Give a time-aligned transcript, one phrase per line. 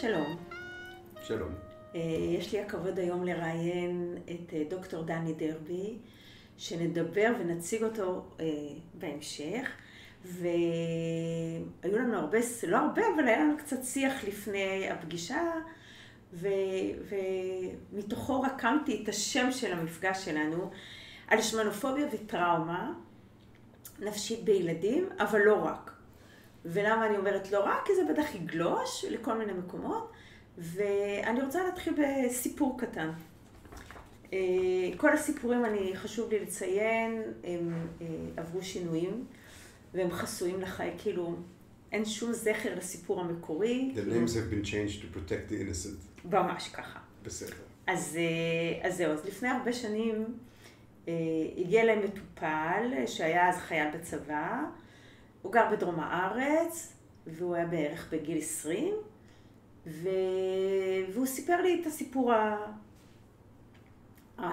[0.00, 0.36] שלום.
[1.22, 1.54] שלום.
[1.94, 2.00] אה,
[2.38, 5.98] יש לי הכבוד היום לראיין את אה, דוקטור דני דרבי,
[6.58, 8.46] שנדבר ונציג אותו אה,
[8.94, 9.70] בהמשך.
[10.24, 12.38] והיו לנו הרבה,
[12.68, 15.52] לא הרבה, אבל היה לנו קצת שיח לפני הפגישה,
[16.32, 16.48] ו...
[17.92, 20.70] ומתוכו רקמתי את השם של המפגש שלנו
[21.28, 22.92] על שמנופוביה וטראומה
[23.98, 25.97] נפשית בילדים, אבל לא רק.
[26.64, 27.86] ולמה אני אומרת לא רק?
[27.86, 30.12] כי זה בטח יגלוש לכל מיני מקומות,
[30.58, 33.10] ואני רוצה להתחיל בסיפור קטן.
[34.32, 34.38] אה,
[34.96, 39.24] כל הסיפורים, אני, חשוב לי לציין, הם אה, עברו שינויים,
[39.94, 41.36] והם חסויים לחיי, כאילו,
[41.92, 43.92] אין שום זכר לסיפור המקורי.
[43.94, 46.26] The names have been changed to protect the innocent.
[46.32, 46.98] ממש ככה.
[47.22, 47.56] בסדר.
[47.86, 50.24] אז, אה, אז זהו, אז לפני הרבה שנים
[51.58, 54.64] הגיע להם מטופל שהיה אז חייל בצבא,
[55.42, 56.92] הוא גר בדרום הארץ,
[57.26, 58.94] והוא היה בערך בגיל 20,
[59.86, 60.08] ו...
[61.12, 62.56] והוא סיפר לי את הסיפור ה...
[64.38, 64.48] ה...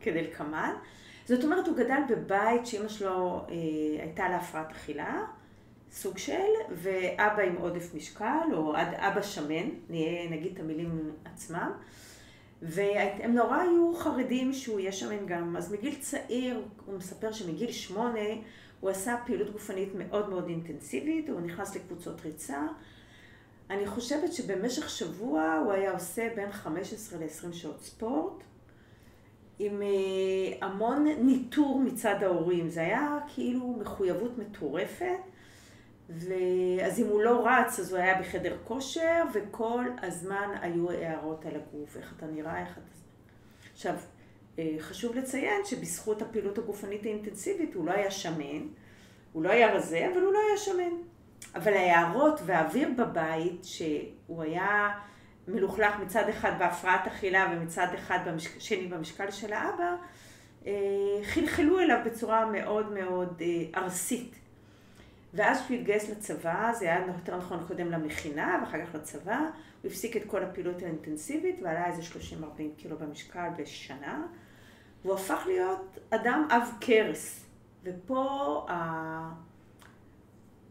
[0.00, 0.72] כדלקמן.
[1.26, 3.54] זאת אומרת, הוא גדל בבית שאימא שלו אה,
[4.02, 5.22] הייתה לה הפרעת אכילה,
[5.92, 6.32] סוג של,
[6.70, 9.68] ואבא עם עודף משקל, או עד אבא שמן,
[10.30, 11.70] נגיד את המילים עצמם.
[12.62, 15.56] והם נורא היו חרדים שהוא יהיה שמן גם.
[15.56, 18.28] אז מגיל צעיר, הוא מספר שמגיל שמונה,
[18.84, 22.66] הוא עשה פעילות גופנית מאוד מאוד אינטנסיבית, הוא נכנס לקבוצות ריצה.
[23.70, 28.42] אני חושבת שבמשך שבוע הוא היה עושה בין 15 ל-20 שעות ספורט,
[29.58, 32.68] עם אה, המון ניטור מצד ההורים.
[32.68, 35.18] זה היה כאילו מחויבות מטורפת.
[36.08, 41.52] ואז אם הוא לא רץ, אז הוא היה בחדר כושר, וכל הזמן היו הערות על
[41.56, 42.80] הגוף, איך אתה נראה, איך אתה...
[43.72, 43.94] עכשיו,
[44.80, 48.66] חשוב לציין שבזכות הפעילות הגופנית האינטנסיבית הוא לא היה שמן,
[49.32, 50.96] הוא לא היה רזה, אבל הוא לא היה שמן.
[51.54, 54.90] אבל ההערות והאוויר בבית, שהוא היה
[55.48, 58.58] מלוכלך מצד אחד בהפרעת אכילה ומצד אחד במשק...
[58.58, 59.96] שני במשקל של האבא,
[60.66, 60.72] אה,
[61.24, 64.34] חלחלו אליו בצורה מאוד מאוד אה, ארסית.
[65.34, 69.38] ואז כשהוא התגייס לצבא, זה היה יותר נכון קודם למכינה ואחר כך לצבא,
[69.82, 72.44] הוא הפסיק את כל הפעילות האינטנסיבית ועלה איזה 30-40
[72.76, 74.26] קילו במשקל בשנה,
[75.04, 77.44] והוא הפך להיות אדם עב כרס.
[77.84, 79.44] ופה, ה...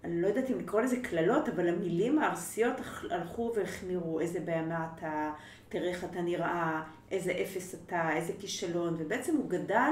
[0.03, 2.75] אני לא יודעת אם לקרוא לזה קללות, אבל המילים הארסיות
[3.09, 5.33] הלכו והחמירו, איזה בהמה אתה,
[5.69, 9.91] תראה איך אתה נראה, איזה אפס אתה, איזה כישלון, ובעצם הוא גדל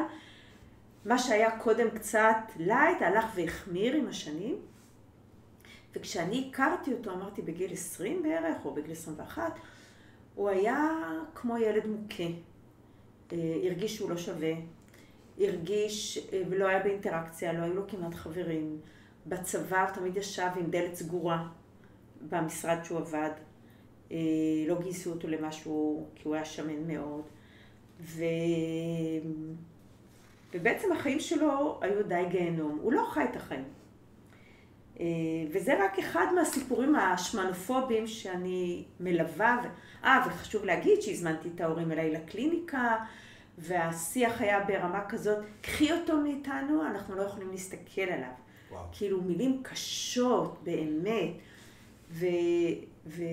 [1.05, 4.55] מה שהיה קודם קצת light, הלך והחמיר עם השנים.
[5.95, 9.59] וכשאני הכרתי אותו, אמרתי בגיל 20 בערך, או בגיל 21,
[10.35, 10.87] הוא היה
[11.35, 12.23] כמו ילד מוכה.
[13.33, 14.53] אה, הרגיש שהוא לא שווה,
[15.39, 18.77] הרגיש אה, ולא היה באינטראקציה, לא היו לו כמעט חברים.
[19.27, 21.47] בצבא הוא תמיד ישב עם דלת סגורה
[22.29, 23.29] במשרד שהוא עבד.
[24.11, 24.17] אה,
[24.67, 27.23] לא גייסו אותו למשהו, כי הוא היה שמן מאוד.
[28.01, 28.23] ו...
[30.53, 32.79] ובעצם החיים שלו היו די גיהנום.
[32.81, 33.63] הוא לא חי את החיים.
[35.51, 39.61] וזה רק אחד מהסיפורים השמנופובים שאני מלווה.
[40.03, 42.97] אה, וחשוב להגיד שהזמנתי את ההורים אליי לקליניקה,
[43.57, 48.31] והשיח היה ברמה כזאת, קחי אותו מאיתנו, אנחנו לא יכולים להסתכל עליו.
[48.71, 48.83] וואו.
[48.91, 51.29] כאילו מילים קשות, באמת.
[52.11, 52.25] ו...
[53.05, 53.23] ו...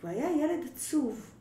[0.00, 1.32] והוא היה ילד עצוב.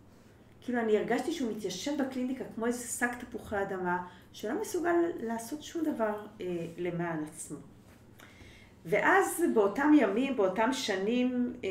[0.61, 5.83] כאילו אני הרגשתי שהוא מתיישב בקליניקה כמו איזה שק תפוחי אדמה, שלא מסוגל לעשות שום
[5.83, 7.57] דבר אה, למען עצמו.
[8.85, 11.69] ואז באותם ימים, באותם שנים, אה,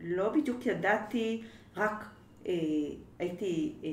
[0.00, 1.42] לא בדיוק ידעתי,
[1.80, 2.04] רק
[2.46, 2.52] אה,
[3.18, 3.90] הייתי אה,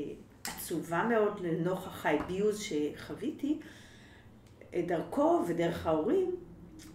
[0.48, 3.59] עצובה מאוד לנוכח האביוז שחוויתי,
[4.74, 6.36] אה, דרכו ודרך ההורים,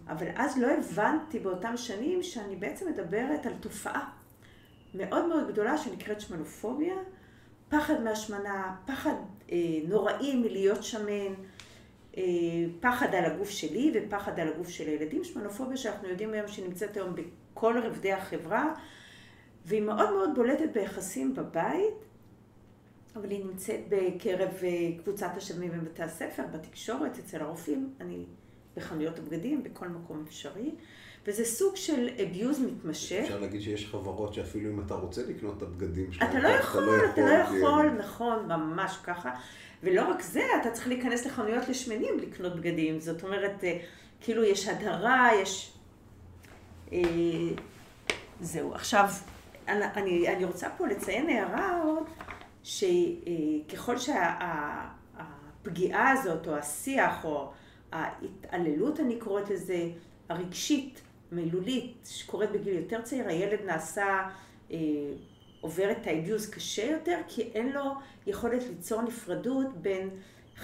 [0.07, 4.09] אבל אז לא הבנתי באותם שנים שאני בעצם מדברת על תופעה
[4.93, 6.95] מאוד מאוד גדולה שנקראת שמנופוביה,
[7.69, 9.13] פחד מהשמנה, פחד
[9.51, 11.33] אה, נוראי מלהיות שמן,
[12.17, 12.23] אה,
[12.79, 17.15] פחד על הגוף שלי ופחד על הגוף של הילדים, שמנופוביה שאנחנו יודעים היום שנמצאת היום
[17.15, 18.73] בכל רבדי החברה,
[19.65, 21.93] והיא מאוד מאוד בולטת ביחסים בבית,
[23.15, 24.69] אבל היא נמצאת בקרב אה,
[25.03, 28.25] קבוצת השלמים בבתי הספר, בתקשורת, אצל הרופאים, אני
[28.77, 30.71] בחנויות הבגדים, בכל מקום אפשרי.
[31.27, 33.19] וזה סוג של אביוז מתמשך.
[33.23, 36.99] אפשר להגיד שיש חברות שאפילו אם אתה רוצה לקנות את הבגדים שלהם, אתה לא יכול,
[37.13, 39.31] אתה לא יכול, נכון, ממש ככה.
[39.83, 42.99] ולא רק זה, אתה צריך להיכנס לחנויות לשמנים לקנות בגדים.
[42.99, 43.79] זאת אומרת, אה,
[44.21, 45.73] כאילו יש הדרה, יש...
[46.93, 46.99] אה,
[48.41, 48.73] זהו.
[48.73, 49.05] עכשיו,
[49.67, 52.03] אני, אני רוצה פה לציין הערה עוד,
[52.63, 53.95] שככל
[55.57, 57.51] שהפגיעה הזאת, או השיח, או
[57.91, 59.89] ההתעללות, אני קוראת לזה,
[60.29, 61.01] הרגשית,
[61.31, 64.29] מילולית שקורית בגיל יותר צעיר, הילד נעשה,
[64.71, 64.77] אה,
[65.61, 67.93] עובר את האביוז קשה יותר, כי אין לו
[68.27, 70.09] יכולת ליצור נפרדות בין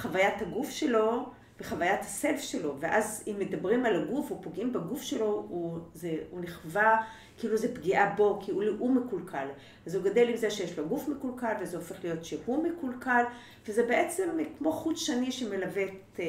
[0.01, 1.29] חוויית הגוף שלו
[1.59, 6.41] וחוויית הסלף שלו, ואז אם מדברים על הגוף או פוגעים בגוף שלו, הוא, זה, הוא
[6.41, 7.01] נחווה
[7.39, 9.47] כאילו זה פגיעה בו, כי הוא, הוא מקולקל.
[9.85, 13.23] אז הוא גדל עם זה שיש לו גוף מקולקל, וזה הופך להיות שהוא מקולקל,
[13.67, 16.19] וזה בעצם כמו חוט שני שמלווה את,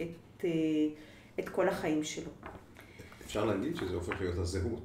[0.00, 0.44] את,
[1.40, 2.30] את כל החיים שלו.
[3.24, 4.82] אפשר להגיד שזה הופך להיות הזהות.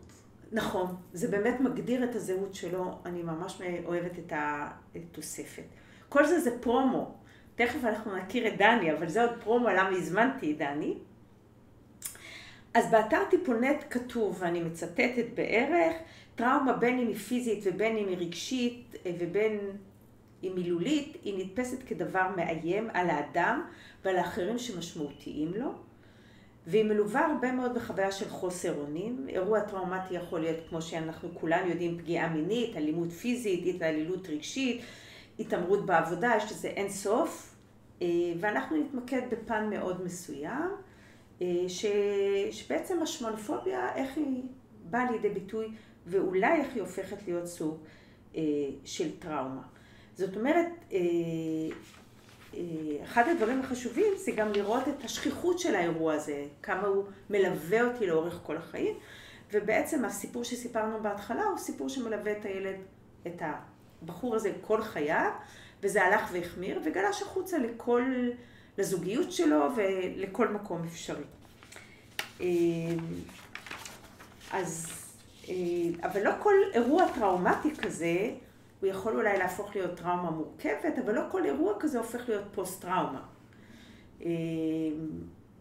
[0.51, 5.63] נכון, זה באמת מגדיר את הזהות שלו, אני ממש אוהבת את התוספת.
[6.09, 7.15] כל זה זה פרומו.
[7.55, 10.97] תכף אנחנו נכיר את דני, אבל זה עוד פרומו למה הזמנתי את דני.
[12.75, 15.95] אז באתר טיפולנט כתוב, ואני מצטטת בערך,
[16.35, 19.59] טראומה בין אם היא פיזית ובין אם היא רגשית ובין
[20.43, 23.61] אם מילולית, היא נתפסת כדבר מאיים על האדם
[24.05, 25.71] ועל האחרים שמשמעותיים לו.
[26.67, 29.25] והיא מלווה הרבה מאוד בחוויה של חוסר אונים.
[29.29, 34.81] אירוע טראומטי יכול להיות, כמו שאנחנו כולנו יודעים, פגיעה מינית, אלימות פיזית, התעללות רגשית,
[35.39, 37.55] התעמרות בעבודה, יש לזה אין סוף.
[38.01, 38.07] אה,
[38.39, 40.84] ואנחנו נתמקד בפן מאוד מסוים, אה,
[41.67, 41.85] ש...
[42.51, 44.43] שבעצם השמונופוביה, איך היא
[44.89, 45.67] באה לידי ביטוי,
[46.05, 47.77] ואולי איך היא הופכת להיות סוג
[48.35, 48.41] אה,
[48.85, 49.61] של טראומה.
[50.15, 50.67] זאת אומרת,
[53.03, 58.07] אחד הדברים החשובים זה גם לראות את השכיחות של האירוע הזה, כמה הוא מלווה אותי
[58.07, 58.95] לאורך כל החיים,
[59.53, 62.75] ובעצם הסיפור שסיפרנו בהתחלה הוא סיפור שמלווה את הילד,
[63.27, 63.41] את
[64.01, 65.31] הבחור הזה כל חייו,
[65.83, 68.29] וזה הלך והחמיר, וגלש החוצה לכל,
[68.77, 71.23] לזוגיות שלו ולכל מקום אפשרי.
[74.51, 74.87] אז,
[76.03, 78.29] אבל לא כל אירוע טראומטי כזה
[78.81, 83.21] הוא יכול אולי להפוך להיות טראומה מורכבת, אבל לא כל אירוע כזה הופך להיות פוסט-טראומה.
[84.25, 84.29] אה,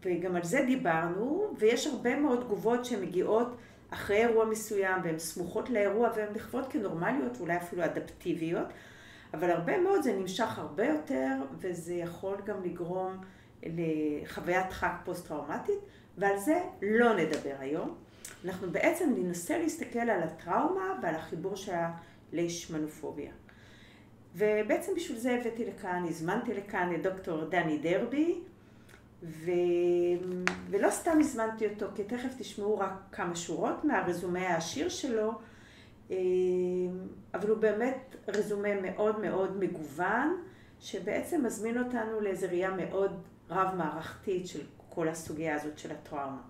[0.03, 3.55] וגם על זה דיברנו, ויש הרבה מאוד תגובות שמגיעות
[3.89, 8.67] אחרי אירוע מסוים, והן סמוכות לאירוע, והן נחוות כנורמליות, ואולי אפילו אדפטיביות,
[9.33, 13.17] אבל הרבה מאוד זה נמשך הרבה יותר, וזה יכול גם לגרום
[13.63, 15.79] לחוויית דחק פוסט-טראומטית,
[16.17, 17.95] ועל זה לא נדבר היום.
[18.45, 21.91] אנחנו בעצם ננסה להסתכל על הטראומה ועל החיבור שלה
[22.33, 23.31] לישמנופוביה.
[24.35, 28.39] ובעצם בשביל זה הבאתי לכאן, הזמנתי לכאן את דוקטור דני דרבי,
[29.23, 29.51] ו...
[30.69, 35.31] ולא סתם הזמנתי אותו, כי תכף תשמעו רק כמה שורות מהרזומה העשיר שלו,
[37.33, 40.43] אבל הוא באמת רזומה מאוד מאוד מגוון,
[40.79, 46.41] שבעצם מזמין אותנו לאיזו ראייה מאוד רב-מערכתית של כל הסוגיה הזאת של הטראומה.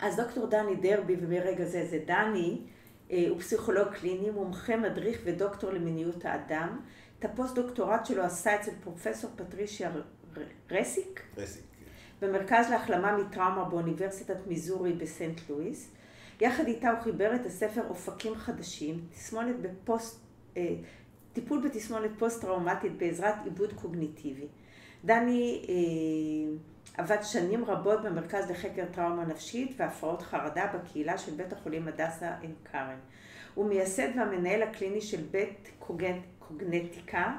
[0.00, 2.60] אז דוקטור דני דרבי, ומרגע זה זה דני,
[3.10, 6.80] אה, הוא פסיכולוג קליני, מומחה, מדריך ודוקטור למיניות האדם.
[7.18, 9.90] את הפוסט-דוקטורט שלו עשה אצל פרופסור פטרישיה
[10.70, 11.22] רסיק.
[11.36, 11.62] רסיק.
[12.20, 12.26] כן.
[12.26, 15.90] במרכז להחלמה מטראומה באוניברסיטת מיזורי בסנט לואיס.
[16.42, 20.20] יחד איתה הוא חיבר את הספר אופקים חדשים, תסמונת בפוסט,
[20.56, 20.74] אה,
[21.32, 24.46] טיפול בתסמונת פוסט-טראומטית בעזרת עיבוד קוגניטיבי.
[25.04, 26.54] דני אה,
[27.02, 32.54] עבד שנים רבות במרכז לחקר טראומה נפשית והפרעות חרדה בקהילה של בית החולים הדסה עין
[32.72, 32.98] כרם.
[33.54, 36.18] הוא מייסד והמנהל הקליני של בית קוגנ...
[36.38, 37.36] קוגנטיקה,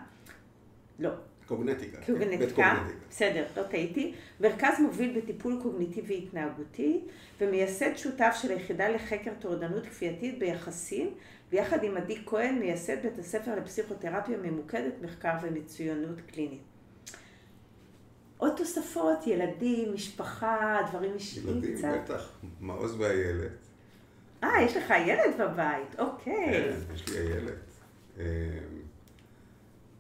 [1.00, 1.10] לא.
[1.58, 1.98] קוגנטיקה.
[2.06, 4.14] קוגנטיקה, בסדר, לא טעיתי.
[4.40, 7.02] מרכז מוביל בטיפול קוגניטיבי התנהגותי
[7.42, 11.14] ומייסד שותף של היחידה לחקר טורדנות כפייתית ביחסים
[11.52, 16.62] ויחד עם עדי כהן מייסד בית הספר לפסיכותרפיה ממוקדת מחקר ומצוינות קלינית.
[18.38, 21.68] עוד תוספות, ילדים, משפחה, דברים אישיים קצת?
[21.68, 23.52] ילדים, בטח, מעוז והילד.
[24.44, 26.46] אה, יש לך ילד בבית, אוקיי.
[26.46, 27.58] כן, יש לי הילד.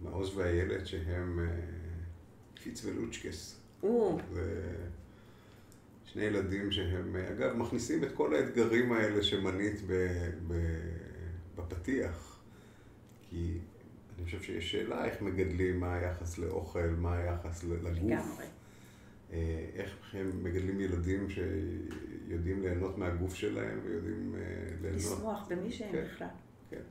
[0.05, 1.45] אה, מעוז והילד שהם אה,
[2.63, 3.59] פיץ ולוצ'קס.
[4.33, 4.75] זה
[6.05, 9.81] שני ילדים שהם, אה, אגב, מכניסים את כל האתגרים האלה שמנית
[11.55, 12.39] בפתיח.
[13.29, 13.57] כי
[14.17, 17.87] אני חושב שיש שאלה איך מגדלים, מה היחס לאוכל, מה היחס לגוף.
[17.87, 18.45] לגמרי.
[19.33, 24.41] אה, איך הם מגדלים ילדים שיודעים ליהנות מהגוף שלהם ויודעים אה,
[24.81, 24.99] ליהנות...
[25.01, 26.27] לשמוח במי שהם כן, בכלל.
[26.69, 26.81] כן.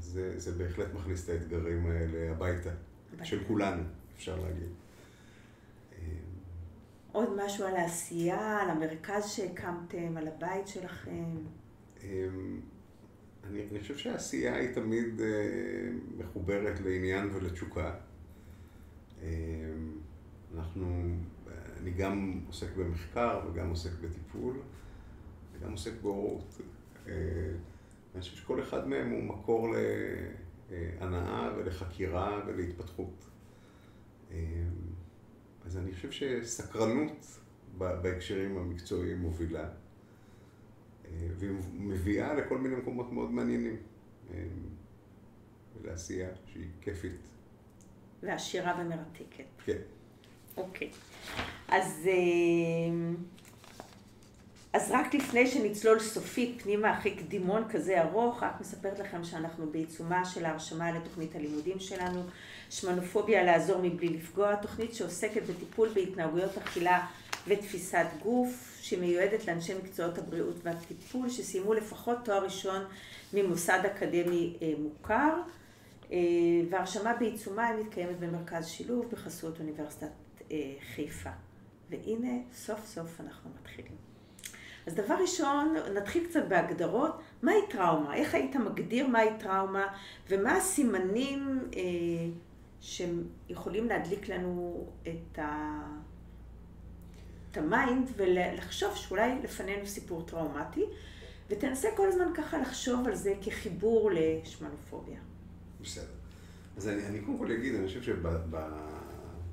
[0.00, 2.70] זה, זה בהחלט מכניס את האתגרים האלה הביתה,
[3.08, 3.24] הביתה.
[3.24, 3.82] של כולנו,
[4.16, 4.68] אפשר להגיד.
[5.92, 6.06] אה,
[7.12, 11.36] עוד משהו על העשייה, על המרכז שהקמתם, על הבית שלכם?
[12.02, 15.26] אני, אני חושב שהעשייה היא תמיד אה,
[16.16, 17.94] מחוברת לעניין ולתשוקה.
[19.22, 19.28] אה,
[20.54, 21.16] אנחנו,
[21.80, 24.56] אני גם עוסק במחקר וגם עוסק בטיפול
[25.52, 26.60] וגם עוסק בהורות.
[28.14, 29.74] אני חושב שכל אחד מהם הוא מקור
[30.70, 33.24] להנאה ולחקירה ולהתפתחות.
[34.30, 34.36] אה,
[35.66, 37.26] אז אני חושב שסקרנות
[37.78, 39.68] בהקשרים המקצועיים מובילה.
[41.38, 43.76] והיא מביאה לכל מיני מקומות מאוד מעניינים.
[45.84, 47.20] לעשייה שהיא כיפית.
[48.22, 49.44] ועשירה ומרתקת.
[49.64, 49.78] כן.
[50.56, 50.90] אוקיי.
[51.68, 52.08] אז,
[54.72, 60.24] אז רק לפני שנצלול סופית פנימה אחרי קדימון כזה ארוך, רק מספרת לכם שאנחנו בעיצומה
[60.24, 62.22] של ההרשמה לתוכנית הלימודים שלנו,
[62.70, 67.06] שמנופוביה לעזור מבלי לפגוע, תוכנית שעוסקת בטיפול בהתנהגויות אכילה
[67.46, 72.82] ותפיסת גוף, שמיועדת לאנשי מקצועות הבריאות והטיפול, שסיימו לפחות תואר ראשון
[73.32, 75.40] ממוסד אקדמי אה, מוכר,
[76.12, 76.18] אה,
[76.70, 80.06] והרשמה בעיצומה היא מתקיימת במרכז שילוב בחסות אוניברסיטת
[80.50, 80.56] אה,
[80.94, 81.30] חיפה.
[81.90, 84.09] והנה, סוף סוף אנחנו מתחילים.
[84.90, 88.14] אז דבר ראשון, נתחיל קצת בהגדרות, מהי טראומה?
[88.14, 89.86] איך היית מגדיר מהי טראומה,
[90.28, 91.80] ומה הסימנים אה,
[92.80, 95.80] שיכולים להדליק לנו את, ה...
[97.50, 100.84] את ה mind ולחשוב שאולי לפנינו סיפור טראומטי,
[101.50, 105.20] ותנסה כל הזמן ככה לחשוב על זה כחיבור לשמנופוביה.
[105.80, 106.04] בסדר.
[106.76, 108.02] אז אני, אני קודם כל אגיד, אני חושב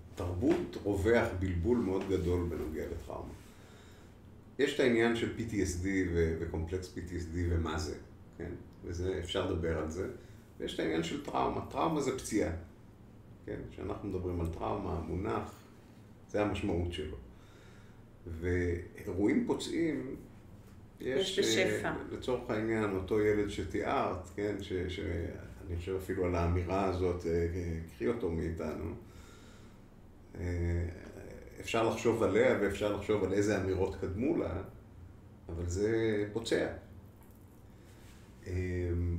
[0.09, 3.33] שבתרבות רווח בלבול מאוד גדול בנוגע לטראומה.
[4.59, 7.95] יש את העניין של PTSD ו- ו complex PTSD ומה זה,
[8.37, 8.51] כן?
[8.83, 10.09] וזה, אפשר לדבר על זה.
[10.59, 11.61] ויש את העניין של טראומה.
[11.69, 12.51] טראומה זה פציעה,
[13.45, 13.59] כן?
[13.71, 15.51] כשאנחנו מדברים על טראומה, המונח,
[16.29, 17.17] זה המשמעות שלו.
[18.41, 20.15] ואירועים פוצעים,
[20.99, 21.93] יש, יש בשפע.
[22.11, 24.55] לצורך העניין, אותו ילד שתיארת, כן?
[24.61, 27.47] ש, שאני חושב אפילו על האמירה הזאת, אה,
[27.95, 28.93] קחי אותו מאיתנו.
[31.59, 34.61] אפשר לחשוב עליה ואפשר לחשוב על איזה אמירות קדמו לה,
[35.49, 36.67] אבל זה פוצע.
[38.47, 39.17] אמ,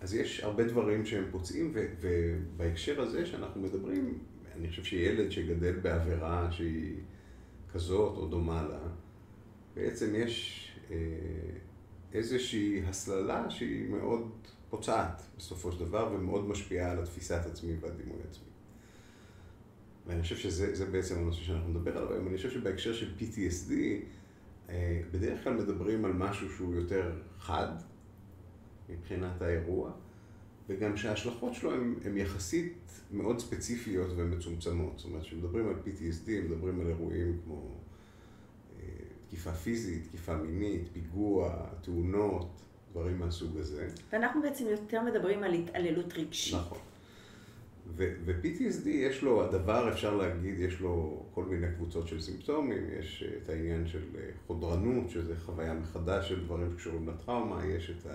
[0.00, 4.18] אז יש הרבה דברים שהם פוצעים, ובהקשר הזה שאנחנו מדברים,
[4.56, 6.96] אני חושב שילד שגדל בעבירה שהיא
[7.72, 8.80] כזאת או דומה לה,
[9.74, 10.96] בעצם יש אה,
[12.12, 14.30] איזושהי הסללה שהיא מאוד
[14.70, 18.47] פוצעת בסופו של דבר ומאוד משפיעה על התפיסת עצמי והדימוי עצמי.
[20.08, 22.28] ואני חושב שזה בעצם הנושא שאנחנו נדבר עליו היום.
[22.28, 23.72] אני חושב שבהקשר של PTSD,
[24.68, 27.68] אה, בדרך כלל מדברים על משהו שהוא יותר חד
[28.88, 29.92] מבחינת האירוע,
[30.68, 31.72] וגם שההשלכות שלו
[32.04, 34.98] הן יחסית מאוד ספציפיות ומצומצמות.
[34.98, 37.74] זאת אומרת, כשמדברים על PTSD, מדברים על אירועים כמו
[38.78, 38.84] אה,
[39.26, 43.88] תקיפה פיזית, תקיפה מינית, פיגוע, תאונות, דברים מהסוג הזה.
[44.12, 46.54] ואנחנו בעצם יותר מדברים על התעללות רגשית.
[46.54, 46.78] נכון.
[47.96, 53.48] ו-PTSD יש לו, הדבר אפשר להגיד, יש לו כל מיני קבוצות של סימפטומים, יש את
[53.48, 58.06] העניין של אה, חודרנות, שזה חוויה מחדש של דברים שקשורים לטראומה, יש את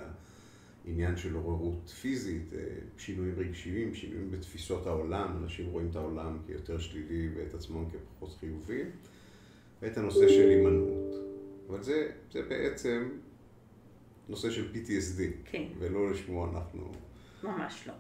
[0.85, 2.59] העניין של עוררות פיזית, אה,
[2.97, 8.83] שינויים רגשיים, שינויים בתפיסות העולם, אנשים רואים את העולם כיותר שלילי ואת עצמם כפחות חיובי,
[9.81, 11.13] ואת הנושא של הימנעות.
[11.69, 13.09] אבל זה, זה בעצם
[14.29, 15.63] נושא של PTSD, כן.
[15.79, 16.91] ולא לשמו אנחנו...
[17.43, 17.93] ממש לא.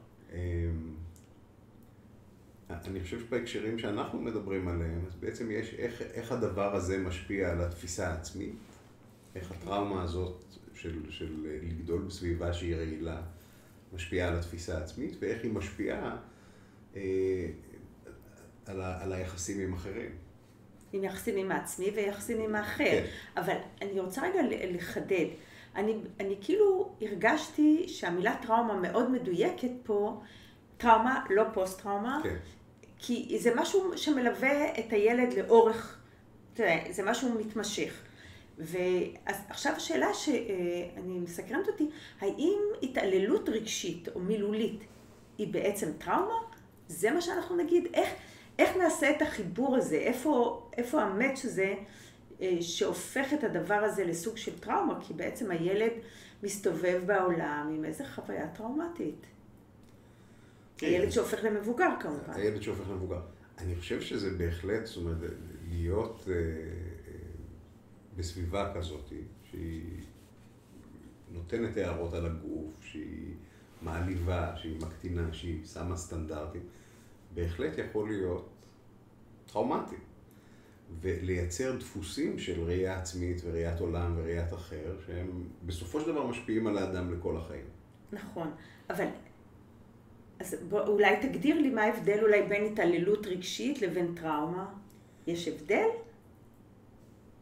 [2.87, 7.61] אני חושב שבהקשרים שאנחנו מדברים עליהם, אז בעצם יש איך, איך הדבר הזה משפיע על
[7.61, 8.55] התפיסה העצמית,
[9.35, 13.21] איך הטראומה הזאת של, של לגדול בסביבה שהיא רעילה
[13.93, 16.17] משפיעה על התפיסה העצמית, ואיך היא משפיעה
[16.95, 17.01] אה,
[18.65, 20.11] על, ה, על היחסים עם אחרים.
[20.93, 22.83] עם יחסים עם העצמי ויחסים עם האחר.
[22.83, 23.05] כן.
[23.37, 25.25] אבל אני רוצה רגע לחדד.
[25.75, 30.21] אני, אני כאילו הרגשתי שהמילה טראומה מאוד מדויקת פה,
[30.77, 32.35] טראומה, לא פוסט-טראומה, כן.
[33.05, 35.99] כי זה משהו שמלווה את הילד לאורך,
[36.53, 38.01] תראה, זה משהו מתמשך.
[38.57, 41.89] ועכשיו השאלה שאני מסקרנת אותי,
[42.21, 44.83] האם התעללות רגשית או מילולית
[45.37, 46.39] היא בעצם טראומה?
[46.87, 47.87] זה מה שאנחנו נגיד.
[47.93, 48.09] איך,
[48.59, 49.95] איך נעשה את החיבור הזה?
[49.95, 51.73] איפה, איפה המאץ' הזה
[52.41, 54.99] אה, שהופך את הדבר הזה לסוג של טראומה?
[55.01, 55.91] כי בעצם הילד
[56.43, 59.25] מסתובב בעולם עם איזה חוויה טראומטית.
[60.77, 60.87] כן.
[60.87, 62.33] הילד שהופך למבוגר כמובן.
[62.33, 63.21] הילד שהופך למבוגר.
[63.57, 65.17] אני חושב שזה בהחלט, זאת אומרת,
[65.71, 67.13] להיות אה, אה,
[68.15, 69.13] בסביבה כזאת,
[69.51, 69.83] שהיא
[71.31, 73.33] נותנת הערות על הגוף, שהיא
[73.81, 76.61] מעליבה, שהיא מקטינה, שהיא שמה סטנדרטים,
[77.33, 78.49] בהחלט יכול להיות
[79.45, 79.95] טראומטי.
[81.01, 86.77] ולייצר דפוסים של ראייה עצמית וראיית עולם וראיית אחר, שהם בסופו של דבר משפיעים על
[86.77, 87.65] האדם לכל החיים.
[88.11, 88.51] נכון,
[88.89, 89.05] אבל
[90.43, 94.65] אז בוא, אולי תגדיר לי מה ההבדל אולי בין התעללות רגשית לבין טראומה.
[95.27, 95.87] יש הבדל?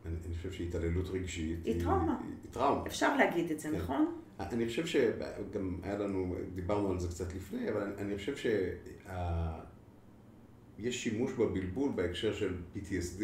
[0.05, 2.17] אני, אני חושב שהתעללות רגשית היא, היא טראומה.
[2.23, 2.87] היא, היא טראומה.
[2.87, 3.75] אפשר להגיד את זה, כן.
[3.75, 4.15] נכון?
[4.39, 11.03] אני חושב שגם היה לנו, דיברנו על זה קצת לפני, אבל אני, אני חושב שיש
[11.03, 13.21] שימוש בבלבול בהקשר של PTSD.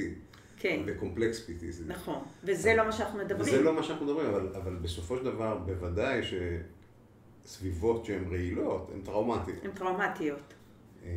[0.59, 0.81] כן.
[0.85, 1.83] וקומפלקס PTSD.
[1.87, 3.41] נכון, וזה לא מה שאנחנו מדברים.
[3.41, 6.21] וזה לא מה שאנחנו מדברים, אבל, אבל בסופו של דבר, בוודאי
[7.47, 9.65] שסביבות שהן רעילות, הן טראומטיות.
[9.65, 10.53] הן טראומטיות.
[11.03, 11.09] אמ,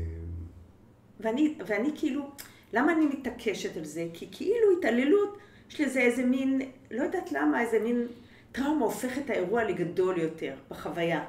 [1.21, 2.31] ואני, ואני כאילו,
[2.73, 4.07] למה אני מתעקשת על זה?
[4.13, 5.39] כי כאילו התעללות,
[5.71, 6.61] יש לזה איזה מין,
[6.91, 8.07] לא יודעת למה, איזה מין
[8.53, 11.25] טראומה הופך את האירוע לגדול יותר בחוויה.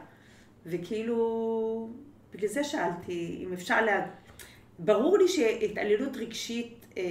[0.65, 1.89] וכאילו,
[2.33, 4.07] בגלל זה שאלתי אם אפשר לה...
[4.79, 7.03] ברור לי שהתעללות רגשית אה,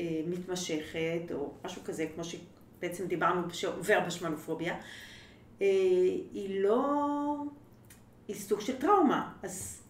[0.00, 4.76] אה, מתמשכת, או משהו כזה, כמו שבעצם דיברנו, שעובר בשמנופוביה,
[5.60, 7.44] היא לא...
[8.28, 9.32] היא סוג של טראומה.
[9.42, 9.82] אז...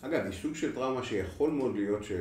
[0.00, 2.12] אגב, היא סוג של טראומה שיכול מאוד להיות ש...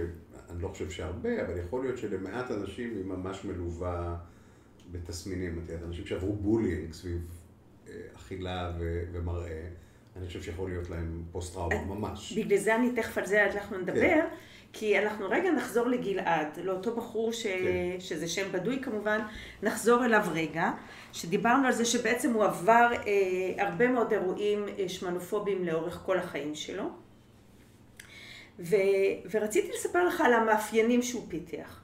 [0.49, 4.15] אני לא חושב שהרבה, אבל יכול להיות שלמעט אנשים היא ממש מלווה
[4.91, 5.61] בתסמינים.
[5.65, 7.21] את יודעת, אנשים שעברו bullying סביב
[7.87, 9.67] אה, אכילה ו- ומראה,
[10.15, 12.37] אני חושב שיכול להיות להם פוסט-טראומה ממש.
[12.37, 14.27] בגלל זה אני תכף על זה אנחנו נדבר, כן.
[14.73, 17.43] כי אנחנו רגע נחזור לגלעד, לאותו בחור ש...
[17.47, 17.99] כן.
[17.99, 19.19] שזה שם בדוי כמובן,
[19.63, 20.71] נחזור אליו רגע,
[21.11, 26.55] שדיברנו על זה שבעצם הוא עבר אה, הרבה מאוד אירועים אה, שמנופוביים לאורך כל החיים
[26.55, 26.89] שלו.
[28.59, 28.75] ו,
[29.31, 31.81] ורציתי לספר לך על המאפיינים שהוא פיתח.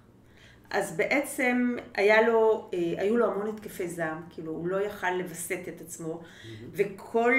[0.69, 5.59] אז בעצם היה לו, אה, היו לו המון התקפי זעם, כאילו הוא לא יכל לווסת
[5.67, 6.47] את עצמו, mm-hmm.
[6.73, 7.33] וכל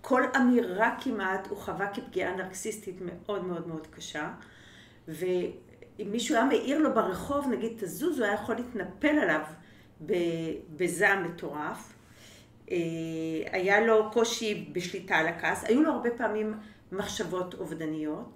[0.00, 4.30] כל אמירה כמעט הוא חווה כפגיעה נרקסיסטית מאוד מאוד מאוד קשה.
[5.10, 9.40] ואם מישהו היה מעיר לו ברחוב, נגיד תזוז, הוא היה יכול להתנפל עליו
[10.76, 11.92] בזעם מטורף.
[12.70, 12.76] אה,
[13.52, 16.54] היה לו קושי בשליטה על הכעס, היו לו הרבה פעמים
[16.92, 18.32] מחשבות אובדניות.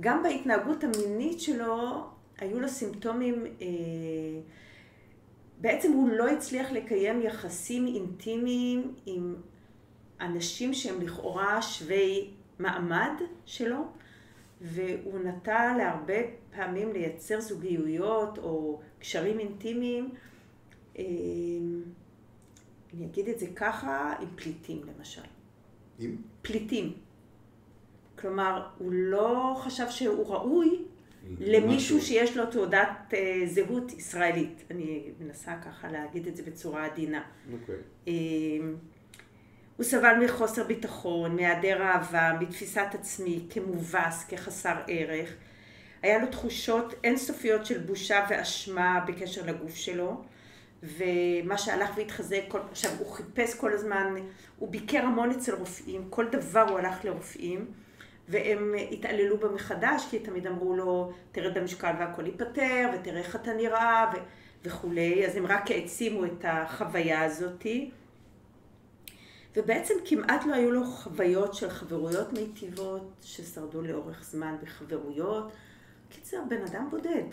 [0.00, 2.04] גם בהתנהגות המינית שלו
[2.38, 3.66] היו לו סימפטומים, אה,
[5.60, 9.34] בעצם הוא לא הצליח לקיים יחסים אינטימיים עם
[10.20, 13.12] אנשים שהם לכאורה שווי מעמד
[13.46, 13.84] שלו,
[14.60, 16.14] והוא נטה להרבה
[16.56, 20.14] פעמים לייצר זוגיות או קשרים אינטימיים,
[20.98, 21.04] אה,
[22.94, 25.22] אני אגיד את זה ככה, עם פליטים למשל.
[25.98, 26.16] עם?
[26.42, 26.92] פליטים.
[28.18, 30.84] כלומר, הוא לא חשב שהוא ראוי
[31.40, 34.64] למישהו שיש לו תעודת אה, זהות ישראלית.
[34.70, 37.22] אני מנסה ככה להגיד את זה בצורה עדינה.
[37.52, 37.76] אוקיי.
[38.08, 38.12] אה,
[39.80, 45.34] הוא סבל מחוסר ביטחון, מהיעדר אהבה, מתפיסת עצמי, כמובס, כחסר ערך.
[46.02, 50.22] היה לו תחושות אינסופיות של בושה ואשמה בקשר לגוף שלו,
[50.82, 52.58] ומה שהלך והתחזק, כל...
[52.70, 54.14] עכשיו הוא חיפש כל הזמן,
[54.58, 57.66] הוא ביקר המון אצל רופאים, כל דבר הוא הלך לרופאים.
[58.28, 63.52] והם התעללו בה מחדש, כי תמיד אמרו לו, תרד במשקל והכל ייפתר, ותראה איך אתה
[63.52, 64.18] נראה, ו-
[64.64, 67.90] וכולי, אז הם רק העצימו את החוויה הזאתי.
[69.56, 75.52] ובעצם כמעט לא היו לו חוויות של חברויות מיטיבות, ששרדו לאורך זמן בחברויות.
[76.08, 77.24] קיצר, בן אדם בודד.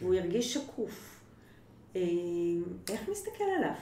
[0.00, 1.20] והוא הרגיש שקוף.
[1.96, 2.02] אה,
[2.90, 3.74] איך נסתכל עליו?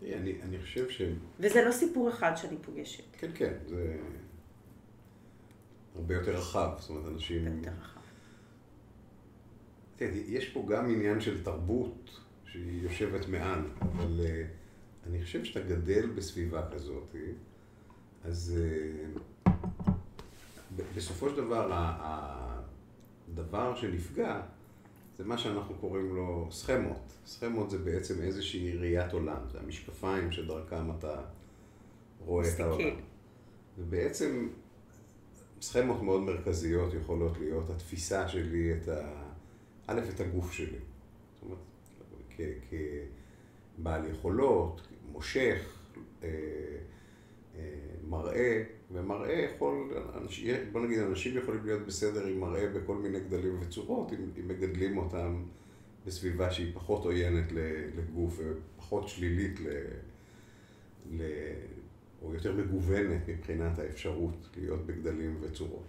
[0.00, 1.02] תראי, אני, אני חושב ש...
[1.40, 3.04] וזה לא סיפור אחד שאני פוגשת.
[3.12, 3.96] כן, כן, זה...
[5.94, 7.46] הרבה יותר רחב, זאת אומרת, אנשים...
[7.46, 8.00] הרבה יותר רחב.
[9.96, 14.59] תראה, יש פה גם עניין של תרבות שהיא יושבת מעל, אבל uh,
[15.06, 17.14] אני חושב שאתה גדל בסביבה כזאת,
[18.24, 18.60] אז
[19.46, 19.50] uh,
[20.96, 21.70] בסופו של דבר,
[23.28, 24.40] הדבר שנפגע
[25.18, 27.12] זה מה שאנחנו קוראים לו סכמות.
[27.26, 31.22] סכמות זה בעצם איזושהי ראיית עולם, זה המשקפיים שדרכם אתה
[32.24, 32.96] רואה את העולם.
[33.78, 34.48] ובעצם
[35.60, 39.24] סכמות מאוד מרכזיות יכולות להיות התפיסה שלי, את ה...
[39.86, 40.66] א', את הגוף שלי.
[40.76, 41.58] זאת אומרת,
[43.80, 44.80] כבעל יכולות,
[45.12, 45.58] מושך,
[46.22, 46.28] אה,
[47.56, 47.62] אה,
[48.08, 48.62] מראה,
[48.92, 49.92] ומראה יכול,
[50.72, 54.98] בוא נגיד, אנשים יכולים להיות בסדר עם מראה בכל מיני גדלים וצורות, אם, אם מגדלים
[54.98, 55.42] אותם
[56.06, 57.52] בסביבה שהיא פחות עוינת
[57.96, 59.68] לגוף ופחות שלילית ל...
[61.10, 61.22] ל...
[62.22, 65.86] או יותר מגוונת מבחינת האפשרות להיות בגדלים וצורות.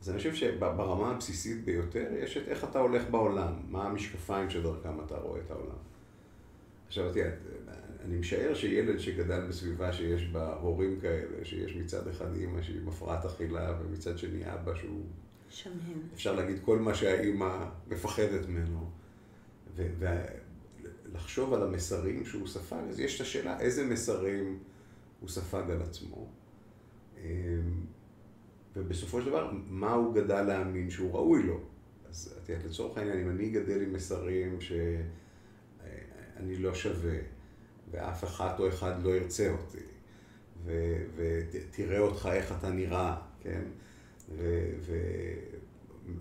[0.00, 5.00] אז אני חושב שברמה הבסיסית ביותר יש את איך אתה הולך בעולם, מה המשקפיים שדרכם
[5.06, 5.89] אתה רואה את העולם.
[6.90, 7.30] עכשיו, תראה,
[8.04, 13.24] אני משער שילד שגדל בסביבה שיש בה הורים כאלה, שיש מצד אחד אימא שהיא מפרעת
[13.24, 15.04] אכילה ומצד שני אבא שהוא...
[15.48, 15.72] שמן.
[16.14, 18.90] אפשר להגיד כל מה שהאימא מפחדת ממנו.
[19.76, 24.58] ולחשוב על המסרים שהוא ספג, אז יש את השאלה איזה מסרים...
[25.20, 26.28] הוא ספג על עצמו.
[27.18, 27.24] אמ,
[28.76, 31.60] ובסופו של דבר, מה הוא גדל להאמין שהוא ראוי לו?
[32.08, 34.60] אז את יודעת, לצורך העניין, אם אני גדל עם מסרים
[36.34, 37.18] שאני לא שווה,
[37.90, 39.84] ואף אחת או אחד לא ירצה אותי,
[41.16, 43.62] ותראה אותך איך אתה נראה, כן?
[44.36, 44.70] ו-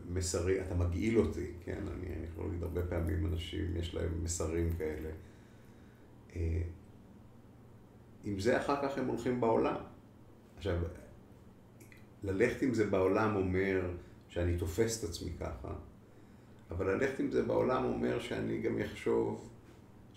[0.10, 1.82] מסרים, אתה מגעיל אותי, כן?
[1.88, 5.10] אני יכול להגיד הרבה פעמים אנשים, יש להם מסרים כאלה.
[6.36, 6.62] אה,
[8.24, 9.76] עם זה אחר כך הם הולכים בעולם.
[10.58, 10.78] עכשיו,
[12.24, 13.92] ללכת עם זה בעולם אומר
[14.28, 15.74] שאני תופס את עצמי ככה,
[16.72, 19.50] אבל ללכת עם זה בעולם אומר שאני גם אחשוב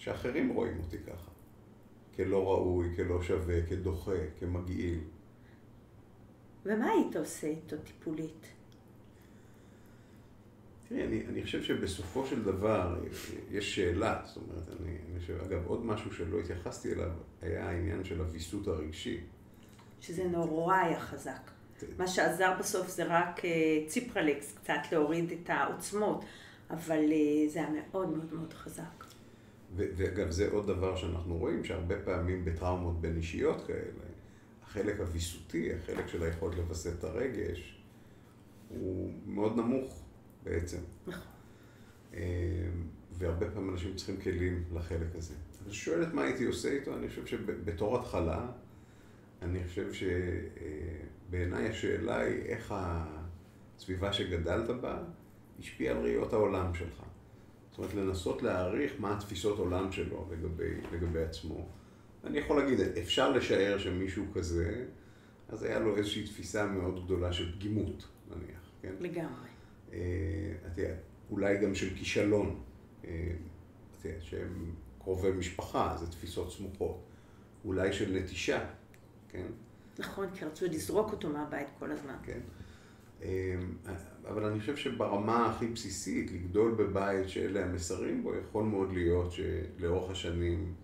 [0.03, 1.31] שאחרים רואים אותי ככה.
[2.17, 5.01] כלא ראוי, כלא שווה, כדוחה, כמגעיל.
[6.67, 8.47] ומה היית עושה איתו טיפולית?
[10.88, 13.01] תראי, אני, אני חושב שבסופו של דבר
[13.51, 17.11] יש שאלה, זאת אומרת, אני, אני חושב, אגב, עוד משהו שלא התייחסתי אליו
[17.43, 19.21] היה העניין של הוויסות הרגשי.
[20.01, 21.51] שזה נורא היה חזק.
[21.99, 23.51] מה שעזר בסוף זה רק אה,
[23.87, 26.25] ציפרלקס, קצת להוריד את העוצמות,
[26.71, 29.02] אבל אה, זה היה מאוד מאוד מאוד חזק.
[29.76, 34.04] ואגב, זה עוד דבר שאנחנו רואים, שהרבה פעמים בטראומות בין אישיות כאלה,
[34.62, 37.82] החלק הוויסותי, החלק של היכולת לווסת את הרגש,
[38.68, 40.02] הוא מאוד נמוך
[40.44, 40.78] בעצם.
[41.06, 41.32] נכון.
[42.14, 42.18] אמ,
[43.12, 45.35] והרבה פעמים אנשים צריכים כלים לחלק הזה.
[45.66, 48.50] אז שואלת מה הייתי עושה איתו, אני חושב שבתור התחלה,
[49.42, 55.02] אני חושב שבעיניי השאלה היא איך הסביבה שגדלת בה
[55.58, 57.02] השפיעה על ראיות העולם שלך.
[57.72, 61.68] זאת אומרת, לנסות להעריך מה התפיסות עולם שלו לגבי, לגבי עצמו.
[62.24, 64.85] אני יכול להגיד, אפשר לשער שמישהו כזה,
[65.48, 68.92] אז היה לו איזושהי תפיסה מאוד גדולה של פגימות, נניח, כן?
[69.00, 69.48] לגמרי.
[69.92, 69.98] אה,
[70.66, 70.96] את יודעת,
[71.30, 72.61] אולי גם של כישלון,
[73.04, 73.32] אה,
[73.98, 77.02] את יודעת, שהם קרובי משפחה, זה תפיסות סמוכות.
[77.64, 78.64] אולי של נטישה,
[79.28, 79.46] כן?
[79.98, 82.16] נכון, כי רצו לזרוק אותו מהבית כל הזמן.
[82.22, 82.40] כן.
[83.22, 83.56] אה,
[84.28, 90.11] אבל אני חושב שברמה הכי בסיסית, לגדול בבית שאלה המסרים בו, יכול מאוד להיות שלאורך
[90.11, 90.74] השנים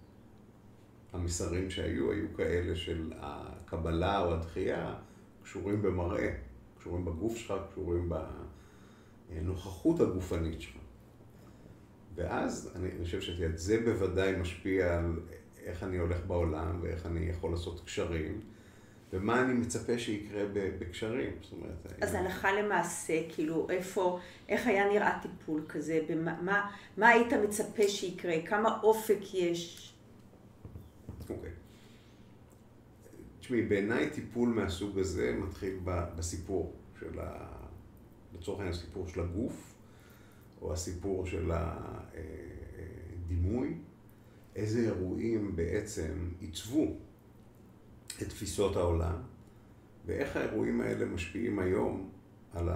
[1.12, 4.94] המסרים שהיו, היו כאלה של הקבלה או הדחייה,
[5.42, 6.34] קשורים במראה,
[6.78, 8.10] קשורים בגוף שלך, קשורים
[9.30, 10.76] בנוכחות הגופנית שלך.
[12.14, 15.20] ואז אני חושב שזה בוודאי משפיע על
[15.64, 18.40] איך אני הולך בעולם ואיך אני יכול לעשות קשרים.
[19.12, 22.02] ומה אני מצפה שיקרה בקשרים, זאת אומרת...
[22.02, 24.18] אז הלכה למעשה, כאילו, איפה,
[24.48, 29.94] איך היה נראה טיפול כזה, במה, מה, מה היית מצפה שיקרה, כמה אופק יש?
[31.30, 31.50] אוקיי.
[33.40, 37.48] תשמעי, בעיניי טיפול מהסוג הזה מתחיל בסיפור של ה...
[38.34, 39.74] לצורך העניין הסיפור של הגוף,
[40.62, 41.50] או הסיפור של
[43.24, 43.74] הדימוי,
[44.56, 46.96] איזה אירועים בעצם עיצבו
[48.22, 49.16] את תפיסות העולם,
[50.06, 52.10] ואיך האירועים האלה משפיעים היום
[52.52, 52.68] על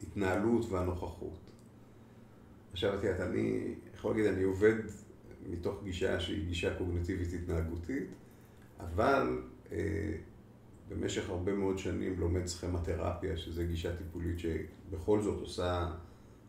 [0.00, 1.50] ההתנהלות והנוכחות.
[2.72, 4.74] עכשיו, את יודעת, אני יכול להגיד, אני עובד
[5.46, 8.08] מתוך גישה שהיא גישה קוגנטיבית התנהגותית,
[8.80, 10.12] אבל אה,
[10.88, 15.90] במשך הרבה מאוד שנים לומד סכמטרפיה, שזו גישה טיפולית שבכל זאת עושה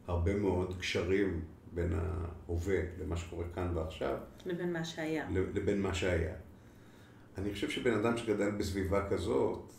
[0.07, 1.41] הרבה מאוד קשרים
[1.73, 4.17] בין ההווה למה שקורה כאן ועכשיו.
[4.45, 5.29] לבין מה שהיה.
[5.31, 6.35] לבין מה שהיה.
[7.41, 9.73] אני חושב שבן אדם שגדל בסביבה כזאת,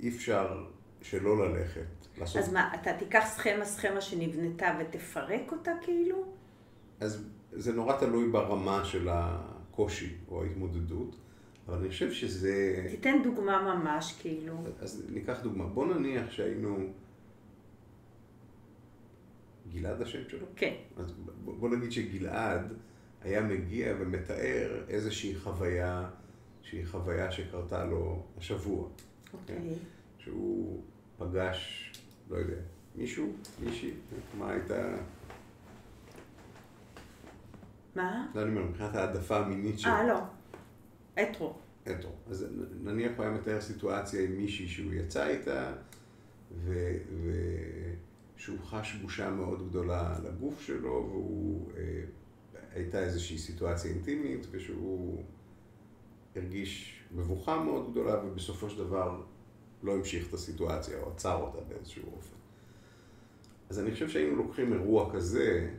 [0.00, 0.64] אי אפשר
[1.02, 1.86] שלא ללכת.
[2.18, 2.42] לעשות...
[2.42, 6.24] אז מה, אתה תיקח סכמה סכמה שנבנתה ותפרק אותה כאילו?
[7.00, 11.16] אז זה נורא תלוי ברמה של הקושי או ההתמודדות,
[11.68, 12.86] אבל אני חושב שזה...
[12.90, 14.54] תיתן דוגמה ממש, כאילו.
[14.80, 15.66] אז ניקח דוגמה.
[15.66, 16.92] בוא נניח שהיינו...
[19.72, 20.46] גלעד השם שלו?
[20.56, 20.74] כן.
[20.96, 21.12] אז
[21.44, 22.72] בוא נגיד שגלעד
[23.22, 26.08] היה מגיע ומתאר איזושהי חוויה
[26.68, 28.88] שהיא חוויה שקרתה לו השבוע.
[29.32, 29.56] אוקיי.
[29.56, 29.60] Okay.
[29.60, 29.74] כן?
[30.18, 30.82] שהוא
[31.18, 31.92] פגש,
[32.30, 32.60] לא יודע,
[32.94, 33.94] מישהו, מישהי,
[34.38, 34.96] מה הייתה...
[37.94, 38.26] מה?
[38.34, 39.92] לא, אני אומר, מבחינת העדפה המינית שלו.
[39.92, 40.20] אה, לא.
[41.22, 41.54] אתרו.
[41.90, 42.12] אתרו.
[42.30, 42.46] אז
[42.82, 45.72] נניח הוא היה מתאר סיטואציה עם מישהי שהוא יצא איתה,
[46.64, 46.92] ו...
[48.36, 51.72] ושהוא חש בושה מאוד גדולה על הגוף שלו, והוא...
[51.76, 52.02] אה,
[52.74, 55.22] הייתה איזושהי סיטואציה אינטימית, ושהוא
[56.38, 59.22] הרגיש מבוכה מאוד גדולה, ובסופו של דבר
[59.82, 62.36] לא המשיך את הסיטואציה, או עצר אותה באיזשהו אופן.
[63.70, 65.70] אז אני חושב שהיינו לוקחים אירוע כזה,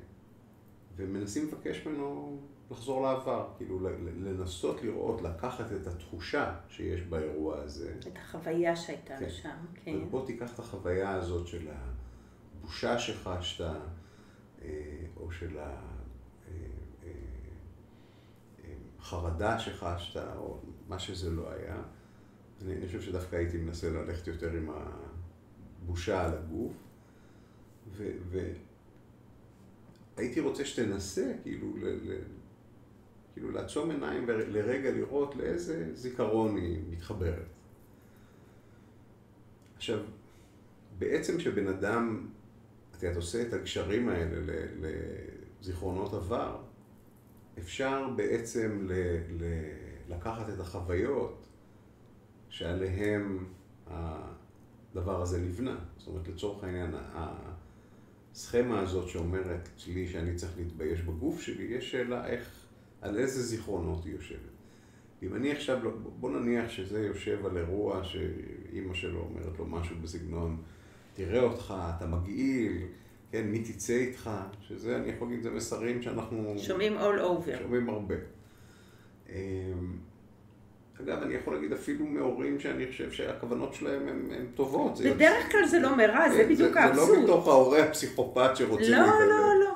[0.96, 2.38] ומנסים לבקש ממנו
[2.72, 3.80] לחזור לעבר, כאילו
[4.18, 7.94] לנסות לראות, לקחת את התחושה שיש באירוע הזה.
[8.00, 9.30] את החוויה שהייתה כן.
[9.30, 9.96] שם, כן.
[9.96, 11.68] ובוא תיקח את החוויה הזאת של
[12.62, 13.66] הבושה שחשת,
[14.62, 14.72] אה,
[15.18, 15.58] או של
[19.00, 21.82] החרדה שחשת, או מה שזה לא היה.
[22.62, 24.70] אני, אני חושב שדווקא הייתי מנסה ללכת יותר עם
[25.84, 26.74] הבושה על הגוף,
[30.16, 32.18] והייתי רוצה שתנסה, כאילו, ל, ל,
[33.34, 37.48] כאילו לעצום עיניים ולרגע לראות לאיזה זיכרון היא מתחברת.
[39.76, 40.00] עכשיו,
[40.98, 42.28] בעצם כשבן אדם,
[42.92, 44.66] אתה יודע, עושה את הגשרים האלה
[45.62, 46.62] לזיכרונות עבר,
[47.62, 48.92] אפשר בעצם ל,
[49.30, 49.44] ל,
[50.10, 51.48] לקחת את החוויות
[52.50, 53.46] שעליהם
[53.88, 55.76] הדבר הזה נבנה.
[55.98, 56.92] זאת אומרת, לצורך העניין,
[58.34, 62.66] הסכמה הזאת שאומרת לי שאני צריך להתבייש בגוף שלי, יש שאלה איך,
[63.02, 64.40] על איזה זיכרונות היא יושבת.
[65.24, 69.96] אם אני עכשיו, לא, בוא נניח שזה יושב על אירוע שאימא שלו אומרת לו משהו
[70.02, 70.62] בסגנון,
[71.14, 72.86] תראה אותך, אתה מגעיל,
[73.32, 74.30] כן, מי תצא איתך,
[74.62, 76.56] שזה, אני יכול להגיד, זה מסרים שאנחנו...
[76.58, 77.64] שומעים all over.
[77.64, 78.16] שומעים הרבה.
[79.30, 79.36] אמ,
[81.02, 85.00] אגב, אני יכול להגיד אפילו מהורים שאני חושב שהכוונות שלהם הן טובות.
[85.00, 87.08] בדרך כלל זה לא מרע, זה בדיוק האבסורד.
[87.08, 89.08] זה לא מתוך ההורה הפסיכופת שרוצה להתעלם.
[89.08, 89.76] לא, לא, לא.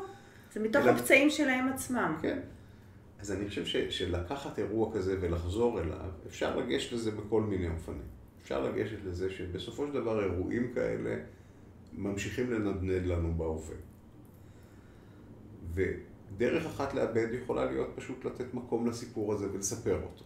[0.53, 2.15] זה מתוך הפצעים שלהם עצמם.
[2.21, 2.39] כן.
[3.19, 8.01] אז אני חושב ש, שלקחת אירוע כזה ולחזור אליו, אפשר לגשת לזה בכל מיני אופנים.
[8.43, 11.15] אפשר לגשת לזה שבסופו של דבר אירועים כאלה
[11.97, 13.75] ממשיכים לנדנד לנו בהווה.
[15.73, 20.23] ודרך אחת לאבד יכולה להיות פשוט לתת מקום לסיפור הזה ולספר אותו.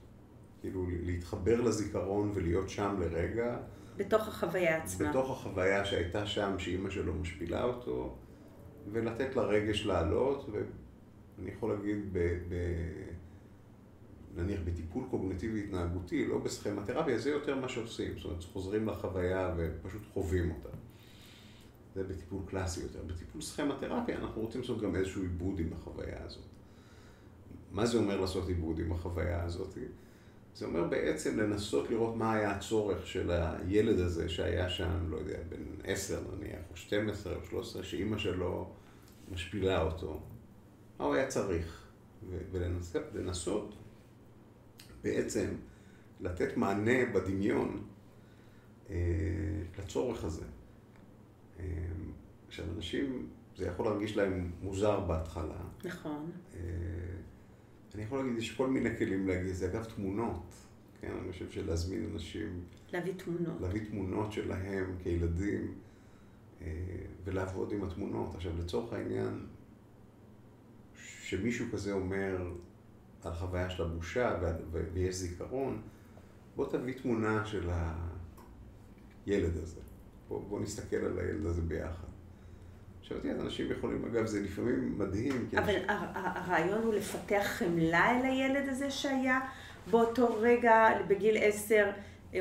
[0.62, 3.58] כאילו להתחבר לזיכרון ולהיות שם לרגע.
[3.98, 5.10] בתוך החוויה עצמה.
[5.10, 8.16] בתוך החוויה שהייתה שם, שאימא שלו משפילה אותו,
[8.92, 12.18] ולתת לרגש לעלות, ואני יכול להגיד, ב,
[12.50, 12.54] ב,
[14.36, 18.18] נניח בטיפול קוגנטיבי התנהגותי, לא בסכמתרפיה, זה יותר מה שעושים.
[18.18, 20.78] זאת אומרת, חוזרים לחוויה ופשוט חווים אותה.
[21.98, 23.00] זה בטיפול קלאסי יותר.
[23.08, 26.44] בטיפול סכמתרפיה אנחנו רוצים לעשות גם איזשהו עיבוד עם החוויה הזאת.
[27.72, 29.78] מה זה אומר לעשות עיבוד עם החוויה הזאת?
[30.56, 35.40] זה אומר בעצם לנסות לראות מה היה הצורך של הילד הזה שהיה שם, לא יודע,
[35.50, 38.70] בן עשר נניח, או 12 או 13, שאימא שלו
[39.32, 40.22] משפילה אותו.
[41.00, 41.88] מה הוא היה צריך?
[43.14, 43.76] ולנסות
[45.04, 45.48] בעצם
[46.20, 47.84] לתת מענה בדמיון
[48.90, 48.96] אה,
[49.80, 50.46] לצורך הזה.
[52.48, 55.62] עכשיו, אנשים, זה יכול להרגיש להם מוזר בהתחלה.
[55.86, 56.32] נכון.
[56.56, 56.60] אה,
[57.96, 60.54] אני יכול להגיד, יש כל מיני כלים להגיד, זה אגב תמונות.
[61.02, 62.64] כן, אני חושב שלהזמין אנשים...
[62.94, 63.62] להביא תמונות.
[63.62, 65.74] להביא תמונות שלהם כילדים,
[66.62, 66.68] אה,
[67.24, 68.36] ולעבוד עם התמונות.
[68.36, 69.46] עכשיו, לצורך העניין,
[70.96, 72.52] שמישהו כזה אומר
[73.24, 74.40] על חוויה של הבושה
[74.72, 75.82] ויש זיכרון,
[76.56, 77.70] בוא תביא תמונה של
[79.26, 79.87] הילד הזה.
[80.28, 82.08] בוא, בוא נסתכל על הילד הזה ביחד.
[83.00, 85.50] עכשיו, תראה, אנשים יכולים, אגב, זה לפעמים מדהים.
[85.58, 85.88] אבל אנשים...
[86.14, 89.40] הרעיון הוא לפתח חמלה אל הילד הזה שהיה
[89.92, 91.92] באותו רגע, בגיל עשר,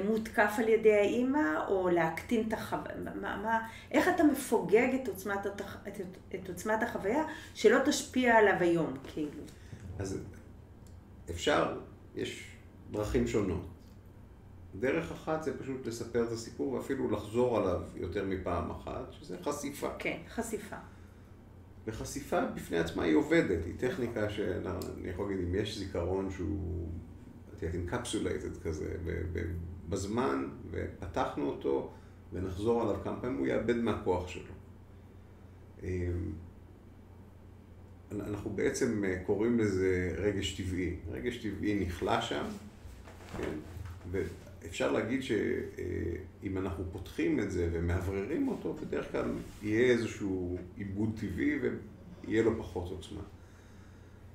[0.05, 5.77] מותקף על ידי האימא, או להקטין את החוויה, איך אתה מפוגג את עוצמת, התח...
[5.89, 6.01] את,
[6.35, 9.43] את עוצמת החוויה, שלא תשפיע עליו היום, כאילו.
[9.99, 10.19] אז
[11.31, 11.81] אפשר,
[12.15, 12.57] יש
[12.91, 13.76] דרכים שונות.
[14.79, 19.89] דרך אחת זה פשוט לספר את הסיפור ואפילו לחזור עליו יותר מפעם אחת, שזה חשיפה.
[19.99, 20.77] כן, חשיפה.
[21.87, 26.89] וחשיפה בפני עצמה היא עובדת, היא טכניקה שאני יכול להגיד, אם יש זיכרון שהוא,
[27.57, 28.97] את יודעת, אינקפסולייטד כזה,
[29.89, 31.93] בזמן, ופתחנו אותו,
[32.33, 34.53] ונחזור עליו כמה פעמים, הוא יאבד מהכוח שלו.
[35.83, 36.33] אמ,
[38.13, 40.97] אנחנו בעצם קוראים לזה רגש טבעי.
[41.11, 42.45] רגש טבעי נכלה שם,
[43.39, 43.55] כן?
[44.67, 49.31] אפשר להגיד שאם אנחנו פותחים את זה ומאווררים אותו, בדרך כלל
[49.63, 53.23] יהיה איזשהו עיבוד טבעי ויהיה לו פחות עוצמה.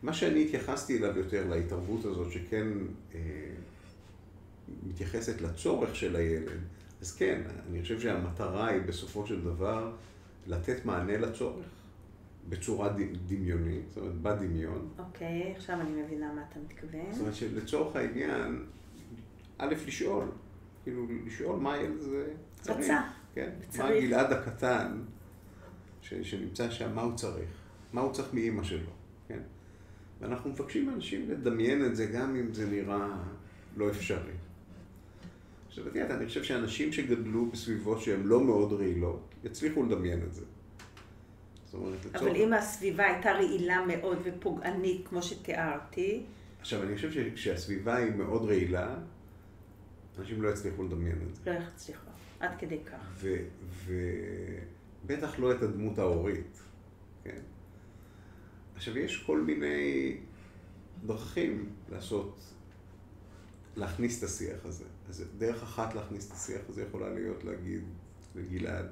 [0.04, 2.68] מה שאני התייחסתי אליו יותר, להתערבות הזאת, שכן
[3.16, 3.20] אה,
[4.88, 6.60] מתייחסת לצורך של הילד,
[7.02, 9.92] אז כן, אני חושב שהמטרה היא בסופו של דבר
[10.48, 11.66] לתת מענה לצורך
[12.50, 12.90] בצורה
[13.28, 14.90] דמיונית, זאת אומרת, בדמיון.
[15.00, 17.12] אוקיי, עכשיו אני מבינה מה אתה מתכוון.
[17.12, 18.64] זאת אומרת שלצורך העניין,
[19.62, 20.26] א', לשאול,
[20.84, 22.28] כאילו, לשאול מה הילד הזה
[22.62, 22.78] צריך.
[22.78, 23.02] רצה.
[23.34, 23.86] כן, צריך.
[23.86, 25.02] מה גלעד הקטן
[26.02, 27.50] ש, שנמצא שם, מה הוא צריך?
[27.94, 28.92] מה הוא צריך מאימא שלו,
[29.28, 29.40] כן?
[30.22, 33.08] ואנחנו מבקשים מאנשים לדמיין את זה גם אם זה נראה
[33.78, 34.34] לא אפשרי.
[35.68, 40.34] עכשיו, את יודעת, אני חושב שאנשים שגדלו בסביבות שהן לא מאוד רעילות, יצליחו לדמיין את
[40.34, 40.46] זה.
[41.74, 42.16] אומרת, לצורך...
[42.16, 46.24] אבל אם הסביבה הייתה רעילה מאוד ופוגענית, כמו שתיארתי...
[46.60, 48.96] עכשיו, אני חושב שכשהסביבה היא מאוד רעילה,
[50.22, 51.42] אנשים לא יצליחו לדמיין את זה.
[51.52, 53.24] לא יצליחו, עד כדי כך.
[55.06, 56.62] ובטח לא את הדמות ההורית,
[57.24, 57.42] כן?
[58.76, 60.18] עכשיו, יש כל מיני
[61.06, 62.40] דרכים לעשות,
[63.76, 64.86] להכניס את השיח הזה.
[65.10, 67.84] אז דרך אחת להכניס את השיח הזה יכולה להיות להגיד
[68.36, 68.86] לגלעד,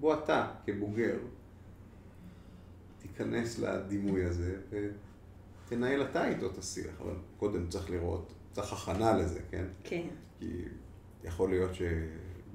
[0.00, 1.18] בוא אתה, כבוגר,
[2.98, 9.40] תיכנס לדימוי הזה ותנהל אתה איתו את השיח, אבל קודם צריך לראות צריך הכנה לזה,
[9.50, 9.64] כן?
[9.84, 10.06] כן.
[10.38, 10.64] כי
[11.24, 11.70] יכול להיות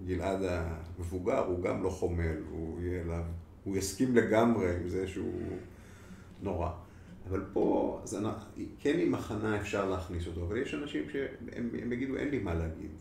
[0.05, 3.23] גלעד המבוגר הוא גם לא חומל, הוא יהיה אליו,
[3.63, 5.58] הוא יסכים לגמרי עם זה שהוא
[6.41, 6.71] נורא.
[7.29, 8.29] אבל פה, אז אני,
[8.79, 12.91] כן עם הכנה אפשר להכניס אותו, אבל יש אנשים שהם יגידו אין לי מה להגיד.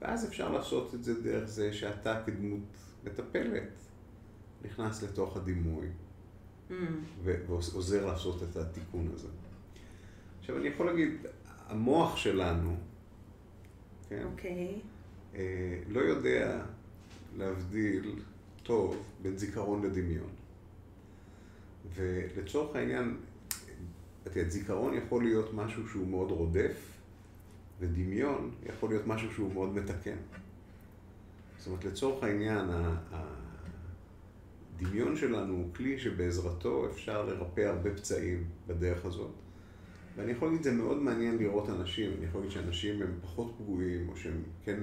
[0.00, 2.60] ואז אפשר לעשות את זה דרך זה שאתה כדמות
[3.04, 3.68] מטפלת
[4.64, 5.86] נכנס לתוך הדימוי
[6.70, 6.72] mm.
[7.24, 9.28] ועוזר לעשות את התיקון הזה.
[10.40, 11.10] עכשיו אני יכול להגיד,
[11.72, 12.76] המוח שלנו,
[14.08, 14.22] כן?
[14.32, 14.52] אוקיי.
[14.52, 15.36] Okay.
[15.36, 16.64] אה, לא יודע
[17.36, 18.14] להבדיל
[18.62, 20.28] טוב בין זיכרון לדמיון.
[21.94, 23.16] ולצורך העניין,
[24.26, 26.92] את יודעת, זיכרון יכול להיות משהו שהוא מאוד רודף,
[27.80, 30.16] ודמיון יכול להיות משהו שהוא מאוד מתקן.
[31.58, 32.66] זאת אומרת, לצורך העניין,
[34.80, 39.41] הדמיון שלנו הוא כלי שבעזרתו אפשר לרפא הרבה פצעים בדרך הזאת.
[40.16, 44.08] ואני יכול להגיד, זה מאוד מעניין לראות אנשים, אני יכול להגיד שאנשים הם פחות פגועים,
[44.08, 44.78] או שהם כן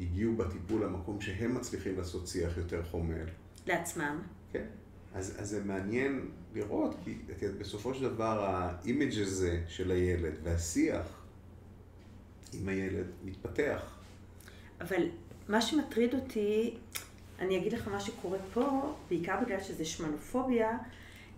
[0.00, 3.24] הגיעו בטיפול למקום שהם מצליחים לעשות שיח יותר חומל.
[3.66, 4.22] לעצמם.
[4.52, 4.64] כן.
[5.14, 10.32] אז, אז זה מעניין לראות, כי את יודעת, בסופו של דבר האימג' הזה של הילד
[10.42, 11.22] והשיח
[12.52, 13.82] עם הילד מתפתח.
[14.80, 15.02] אבל
[15.48, 16.74] מה שמטריד אותי,
[17.38, 20.78] אני אגיד לך מה שקורה פה, בעיקר בגלל שזה שמנופוביה,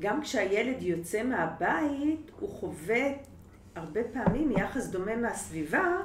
[0.00, 3.04] גם כשהילד יוצא מהבית, הוא חווה
[3.74, 5.96] הרבה פעמים יחס דומה מהסביבה,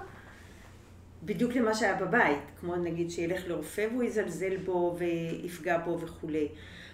[1.24, 6.48] בדיוק למה שהיה בבית, כמו נגיד שילך לרופא והוא יזלזל בו ויפגע בו וכולי.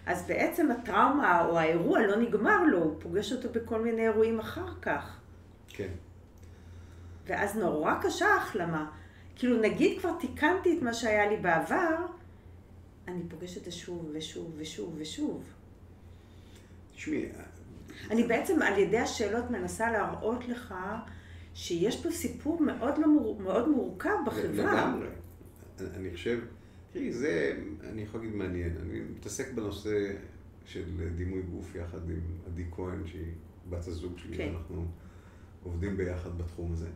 [0.05, 4.73] אז בעצם הטראומה או האירוע לא נגמר לו, הוא פוגש אותו בכל מיני אירועים אחר
[4.81, 5.19] כך.
[5.67, 5.89] כן.
[7.25, 8.91] ואז נורא קשה ההחלמה.
[9.35, 11.95] כאילו נגיד כבר תיקנתי את מה שהיה לי בעבר,
[13.07, 15.43] אני פוגשת את זה שוב ושוב ושוב ושוב.
[16.95, 17.25] תשמעי...
[18.11, 20.73] אני בעצם על ידי השאלות מנסה להראות לך
[21.53, 23.41] שיש פה סיפור מאוד, לא מור...
[23.41, 24.51] מאוד מורכב בחברה.
[24.51, 25.07] לגמרי.
[25.79, 26.39] אני חושב,
[26.91, 28.77] תראי, זה, אני יכול להגיד מעניין.
[28.81, 30.11] אני מתעסק בנושא
[30.65, 33.33] של דימוי גוף יחד עם עדי כהן, שהיא
[33.69, 34.53] בת הזוג שלי, כן.
[34.53, 34.85] אנחנו
[35.63, 36.89] עובדים ביחד בתחום הזה.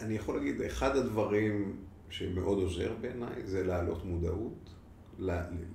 [0.00, 1.76] אני יכול להגיד, אחד הדברים
[2.10, 4.70] שמאוד עוזר בעיניי זה להעלות מודעות,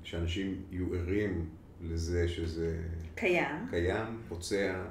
[0.03, 1.49] שאנשים יהיו ערים
[1.83, 2.79] לזה שזה...
[3.15, 3.67] קיים.
[3.69, 4.83] קיים, פוצע,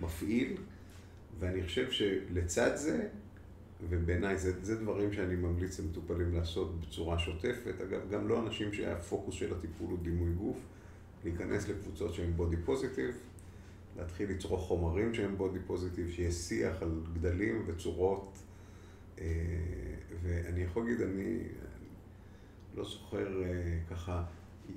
[0.00, 0.56] מפעיל,
[1.38, 3.08] ואני חושב שלצד זה,
[3.88, 9.34] ובעיניי זה, זה דברים שאני ממליץ למטופלים לעשות בצורה שוטפת, אגב, גם לא אנשים שהפוקוס
[9.34, 10.58] של הטיפול הוא דימוי גוף,
[11.24, 13.14] להיכנס לקבוצות שהן בודי פוזיטיב,
[13.98, 18.38] להתחיל לצרוך חומרים שהם בודי פוזיטיב, שיהיה שיח על גדלים וצורות,
[19.20, 19.26] אה,
[20.22, 21.42] ואני יכול להגיד, אני
[22.74, 24.24] לא זוכר אה, ככה,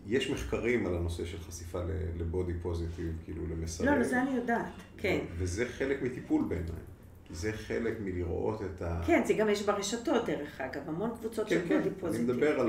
[0.08, 1.80] יש מחקרים על הנושא של חשיפה
[2.18, 3.90] לבודי פוזיטיב, כאילו למסרים.
[3.90, 4.66] לא, לזה אני יודעת,
[4.98, 5.20] כן.
[5.38, 6.82] וזה חלק מטיפול בעיניי.
[7.30, 9.02] זה חלק מלראות את ה...
[9.06, 11.78] כן, זה גם יש ברשתות, דרך אגב, המון קבוצות כן, של כן.
[11.78, 12.30] בודי פוזיטיב.
[12.30, 12.62] אני מדבר כן.
[12.62, 12.68] על,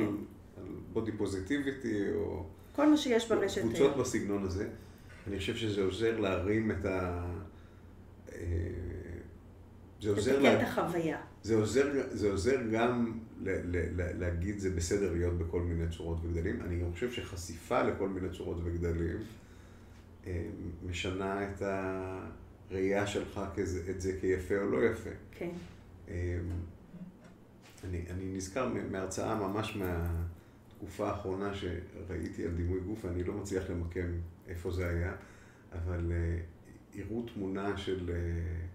[0.57, 2.45] על בודי פוזיטיביטי, או...
[2.77, 3.61] כל מה שיש ברשת.
[3.61, 4.69] קבוצות בסגנון הזה.
[5.27, 7.25] אני חושב שזה עוזר להרים את ה...
[10.11, 10.39] אה, זה עוזר...
[10.39, 11.19] לתקן את החוויה.
[11.43, 16.19] זה עוזר, זה עוזר גם ל, ל, ל, להגיד זה בסדר להיות בכל מיני צורות
[16.23, 16.61] וגדלים.
[16.63, 19.17] אני גם חושב שחשיפה לכל מיני צורות וגדלים
[20.27, 20.47] אה,
[20.87, 21.63] משנה את
[22.71, 25.11] הראייה שלך כזה, את זה כיפה או לא יפה.
[25.39, 25.51] כן.
[26.09, 26.39] אה,
[27.85, 34.13] אני, אני נזכר מהרצאה ממש מהתקופה האחרונה שראיתי על דימוי גוף, ואני לא מצליח למקם
[34.49, 35.13] איפה זה היה,
[35.73, 36.13] אבל
[36.95, 38.11] הראו תמונה של...
[38.11, 38.74] Uh,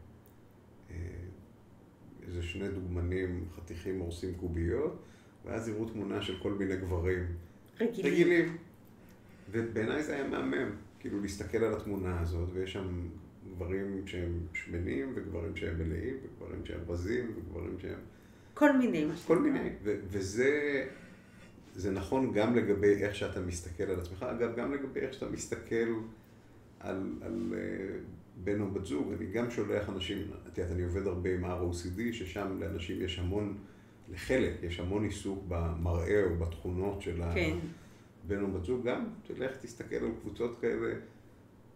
[2.30, 5.04] איזה שני דוגמנים, חתיכים הורסים קוביות,
[5.46, 7.26] ואז יראו תמונה של כל מיני גברים.
[7.80, 8.13] רגילים.
[8.13, 8.58] רגילים.
[9.52, 13.08] ובעיניי זה היה מהמם, כאילו להסתכל על התמונה הזאת, ויש שם
[13.56, 18.00] גברים שהם שמנים, וגברים שהם מלאים, וגברים שהם רזים, וגברים שהם...
[18.54, 19.06] כל מיני.
[19.28, 19.70] כל מיני.
[19.84, 20.86] וזה...
[21.76, 25.94] זה נכון גם לגבי איך שאתה מסתכל על עצמך, אגב, גם לגבי איך שאתה מסתכל
[26.80, 28.00] על, על אה,
[28.43, 30.17] בן או בת זוג, אני גם שולח אנשים,
[30.48, 33.58] את יודעת, אני עובד הרבה עם ROCD, ששם לאנשים יש המון,
[34.13, 37.58] לחלק, יש המון עיסוק במראה או בתכונות של כן.
[38.25, 40.94] הבן או בת זוג, גם תלך, תסתכל על קבוצות כאלה,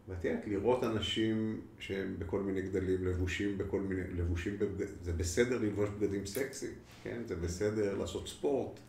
[0.08, 4.88] ואת יודעת, לראות אנשים שהם בכל מיני גדלים, לבושים בכל מיני, לבושים, בבגד...
[5.02, 6.72] זה בסדר ללבוש בגדים סקסי,
[7.04, 7.22] כן?
[7.26, 8.80] זה בסדר לעשות ספורט,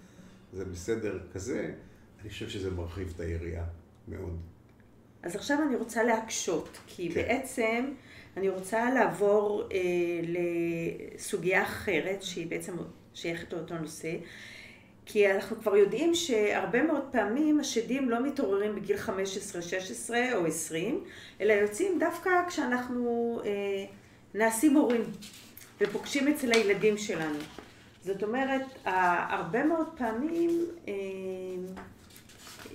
[0.53, 1.75] זה בסדר כזה,
[2.21, 3.67] אני חושב שזה מרחיב את היריעה
[4.09, 4.39] מאוד.
[5.25, 7.15] אז עכשיו אני רוצה להקשות, כי כן.
[7.15, 7.85] בעצם
[8.37, 9.79] אני רוצה לעבור אה,
[10.23, 12.77] לסוגיה אחרת, שהיא בעצם
[13.15, 14.13] שייכת לאותו נושא,
[15.07, 21.05] כי אנחנו כבר יודעים שהרבה מאוד פעמים השדים לא מתעוררים בגיל 15, 16 או 20,
[21.41, 23.51] אלא יוצאים דווקא כשאנחנו אה,
[24.35, 25.03] נעשים הורים
[25.81, 27.39] ופוגשים אצל הילדים שלנו.
[28.03, 30.51] זאת אומרת, הרבה מאוד פעמים
[30.89, 30.93] אה,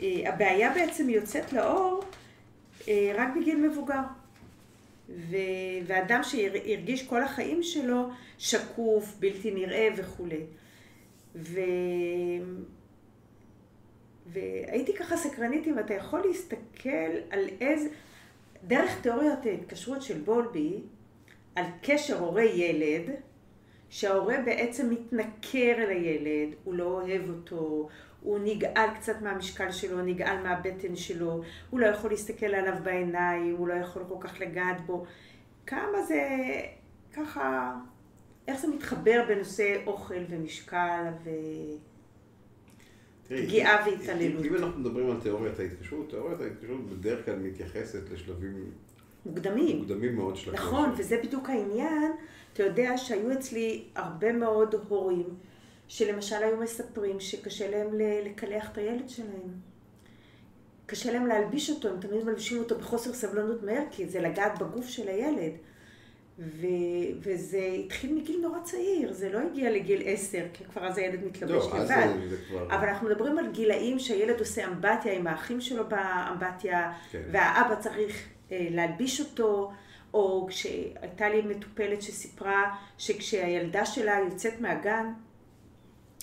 [0.01, 2.03] אה, הבעיה בעצם יוצאת לאור
[2.87, 4.01] רק בגיל מבוגר.
[5.09, 5.35] ו...
[5.87, 10.43] ואדם שהרגיש כל החיים שלו שקוף, בלתי נראה וכולי.
[11.35, 11.59] ו...
[14.25, 17.89] והייתי ככה סקרנית אם אתה יכול להסתכל על איזה,
[18.67, 20.73] דרך תיאוריית ההתקשרות של בולבי,
[21.55, 23.09] על קשר הורה-ילד,
[23.89, 27.89] שההורה בעצם מתנכר אל הילד, הוא לא אוהב אותו,
[28.21, 33.67] הוא נגעל קצת מהמשקל שלו, נגעל מהבטן שלו, הוא לא יכול להסתכל עליו בעיניים, הוא
[33.67, 35.05] לא יכול כל כך לגעת בו.
[35.65, 36.21] כמה זה
[37.13, 37.75] ככה,
[38.47, 41.03] איך זה מתחבר בנושא אוכל ומשקל
[43.25, 44.45] ופגיעה והתעללות.
[44.45, 48.71] אם אנחנו מדברים על תיאוריית ההתקשרות, תיאוריית ההתקשרות בדרך כלל מתייחסת לשלבים
[49.25, 49.77] מוקדמים.
[49.77, 50.53] מוקדמים מאוד של.
[50.53, 52.11] נכון, וזה בדיוק העניין.
[52.53, 55.35] אתה יודע שהיו אצלי הרבה מאוד הורים
[55.89, 57.87] שלמשל היו מספרים שקשה להם
[58.25, 59.49] לקלח את הילד שלהם.
[60.85, 64.87] קשה להם להלביש אותו, הם תמיד מלבישים אותו בחוסר סבלנות מהר, כי זה לגעת בגוף
[64.87, 65.51] של הילד.
[66.39, 66.67] ו...
[67.21, 71.65] וזה התחיל מגיל נורא צעיר, זה לא הגיע לגיל עשר, כי כבר אז הילד מתלבש
[71.73, 72.07] לא, לבד.
[72.29, 72.65] זה כבר...
[72.75, 77.21] אבל אנחנו מדברים על גילאים שהילד עושה אמבטיה עם האחים שלו באמבטיה, כן.
[77.31, 79.71] והאבא צריך אה, להלביש אותו,
[80.13, 85.13] או כשהייתה לי מטופלת שסיפרה שכשהילדה שלה יוצאת מהגן,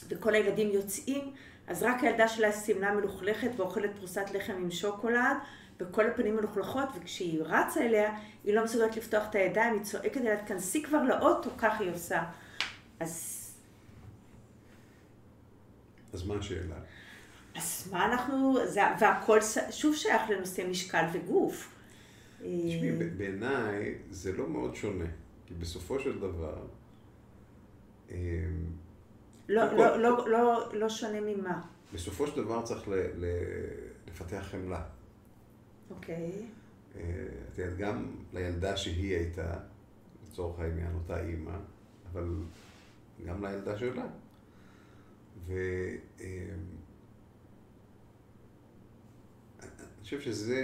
[0.08, 1.32] וכל הילדים יוצאים,
[1.66, 5.36] אז רק הילדה שלה סימנה מלוכלכת ואוכלת פרוסת לחם עם שוקולד,
[5.80, 10.44] וכל הפנים מלוכלכות, וכשהיא רצה אליה, היא לא מסוגלת לפתוח את הידיים, היא צועקת אליה,
[10.44, 12.24] תכנסי כבר לאוטו, כך היא עושה.
[13.00, 13.42] אז...
[16.12, 16.76] אז מה השאלה?
[17.54, 19.38] אז מה אנחנו, זה, והכל
[19.70, 21.72] שוב שייך לנושא משקל וגוף.
[22.38, 25.04] תשמעי, בעיניי זה לא מאוד שונה,
[25.46, 26.66] כי בסופו של דבר...
[29.48, 31.62] לא, לא, לא, לא, לא שונה ממה.
[31.94, 33.24] בסופו של דבר צריך ל, ל,
[34.06, 34.82] לפתח חמלה.
[35.90, 36.46] אוקיי.
[36.96, 39.54] אה, את יודעת, גם לילדה שהיא הייתה,
[40.26, 41.58] לצורך העניין, אותה אימא,
[42.12, 42.28] אבל
[43.26, 44.06] גם לילדה שלה.
[45.46, 46.76] ואני אמ,
[50.02, 50.62] חושב שזה,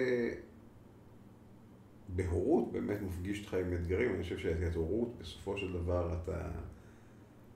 [2.08, 4.14] בהורות באמת מפגיש אותך עם אתגרים.
[4.14, 6.50] אני חושב שאת הורות, בסופו של דבר אתה,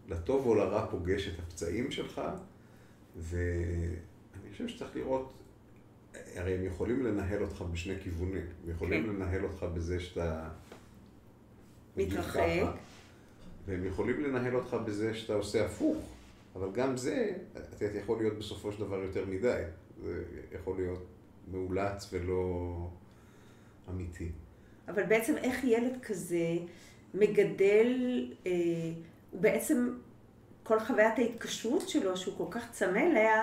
[0.09, 2.20] לטוב או לרע, פוגש את הפצעים שלך,
[3.16, 5.32] ואני חושב שצריך לראות
[6.34, 8.46] הרי הם יכולים לנהל אותך בשני כיוונים.
[8.64, 9.09] הם יכולים כן.
[9.09, 10.48] לנהל אותך בזה שאתה...
[11.96, 12.40] מתרחק.
[13.66, 15.96] והם יכולים לנהל אותך בזה שאתה עושה הפוך.
[16.54, 17.32] אבל גם זה,
[17.76, 19.62] אתה יכול להיות בסופו של דבר יותר מדי.
[20.04, 21.07] זה יכול להיות
[21.50, 22.90] מאולץ ולא
[23.90, 24.28] אמיתי.
[24.88, 26.57] אבל בעצם איך ילד כזה
[27.14, 27.92] מגדל,
[28.46, 28.52] אה,
[29.41, 29.99] בעצם,
[30.62, 33.43] כל חוויית ההתקשרות שלו, שהוא כל כך צמא אליה,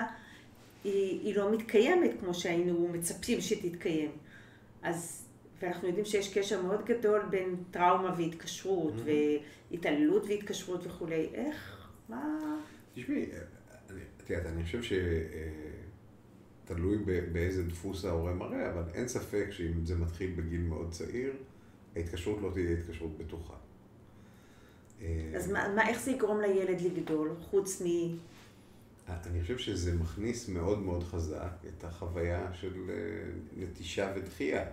[0.84, 4.10] היא, היא לא מתקיימת כמו שהיינו מצפים שתתקיים.
[4.82, 5.26] אז,
[5.62, 9.70] ואנחנו יודעים שיש קשר מאוד גדול בין טראומה והתקשרות, mm-hmm.
[9.70, 11.28] והתעללות והתקשרות וכולי.
[11.34, 11.88] איך?
[12.08, 12.38] מה...
[12.94, 13.26] תשמעי,
[14.16, 14.80] את יודעת, אני חושב
[16.64, 16.98] שתלוי
[17.32, 21.32] באיזה דפוס ההורה מראה, אבל אין ספק שאם זה מתחיל בגיל מאוד צעיר,
[21.96, 23.54] ההתקשרות לא תהיה התקשרות בטוחה.
[25.36, 27.86] אז מה, מה, איך זה יגרום לילד לגדול, חוץ מ...
[29.08, 32.94] אני חושב שזה מכניס מאוד מאוד חזק את החוויה של אה,
[33.56, 34.64] נטישה ודחייה.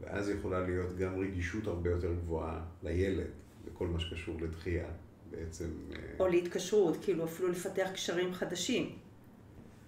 [0.00, 3.26] ואז יכולה להיות גם רגישות הרבה יותר גבוהה לילד,
[3.66, 4.88] לכל מה שקשור לדחייה.
[5.30, 5.70] בעצם...
[5.92, 8.98] אה, או להתקשרות, כאילו אפילו לפתח קשרים חדשים.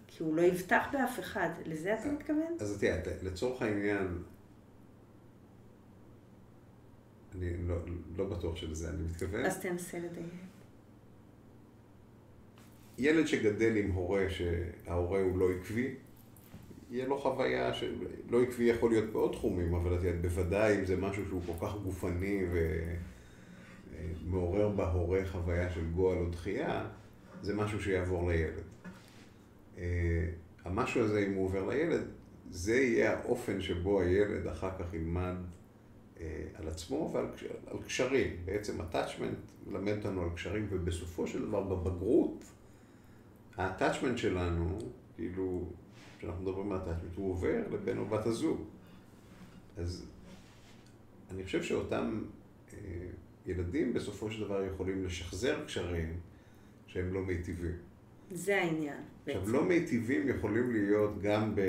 [0.07, 1.49] כי הוא לא יבטח באף אחד.
[1.67, 2.57] לזה אתה מתכוון?
[2.61, 4.19] אז תראה, לצורך העניין,
[7.39, 7.77] אני לא,
[8.17, 9.45] לא בטוח שלזה אני מתכוון.
[9.45, 10.33] אז תנסה לדייק.
[12.99, 15.95] ילד שגדל עם הורה שההורה הוא לא עקבי,
[16.91, 17.95] יהיה לו חוויה של...
[18.31, 21.67] לא עקבי יכול להיות בעוד תחומים, אבל את יודעת, בוודאי אם זה משהו שהוא כל
[21.67, 22.43] כך גופני
[24.27, 26.87] ומעורר בהורה חוויה של גועל או דחייה,
[27.43, 28.63] זה משהו שיעבור לילד.
[29.79, 30.29] אה,
[30.65, 32.03] המשהו הזה, אם הוא עובר לילד,
[32.51, 35.54] זה יהיה האופן שבו הילד אחר כך ילמד אה,
[36.55, 37.27] על עצמו ועל
[37.67, 38.37] על קשרים.
[38.45, 42.45] בעצם attachment מלמד אותנו על קשרים, ובסופו של דבר בבגרות,
[43.57, 44.79] ה-attachment שלנו,
[45.17, 45.69] כאילו,
[46.19, 48.61] כשאנחנו מדברים על attachment, הוא עובר לבן או בת הזוג.
[49.77, 50.07] אז
[51.31, 52.23] אני חושב שאותם
[52.73, 52.79] אה,
[53.47, 56.21] ילדים בסופו של דבר יכולים לשחזר קשרים
[56.87, 57.77] שהם לא מיטיבים.
[58.31, 59.03] זה העניין.
[59.27, 59.53] עכשיו, בעצם.
[59.53, 61.61] לא מיטיבים יכולים להיות גם ב-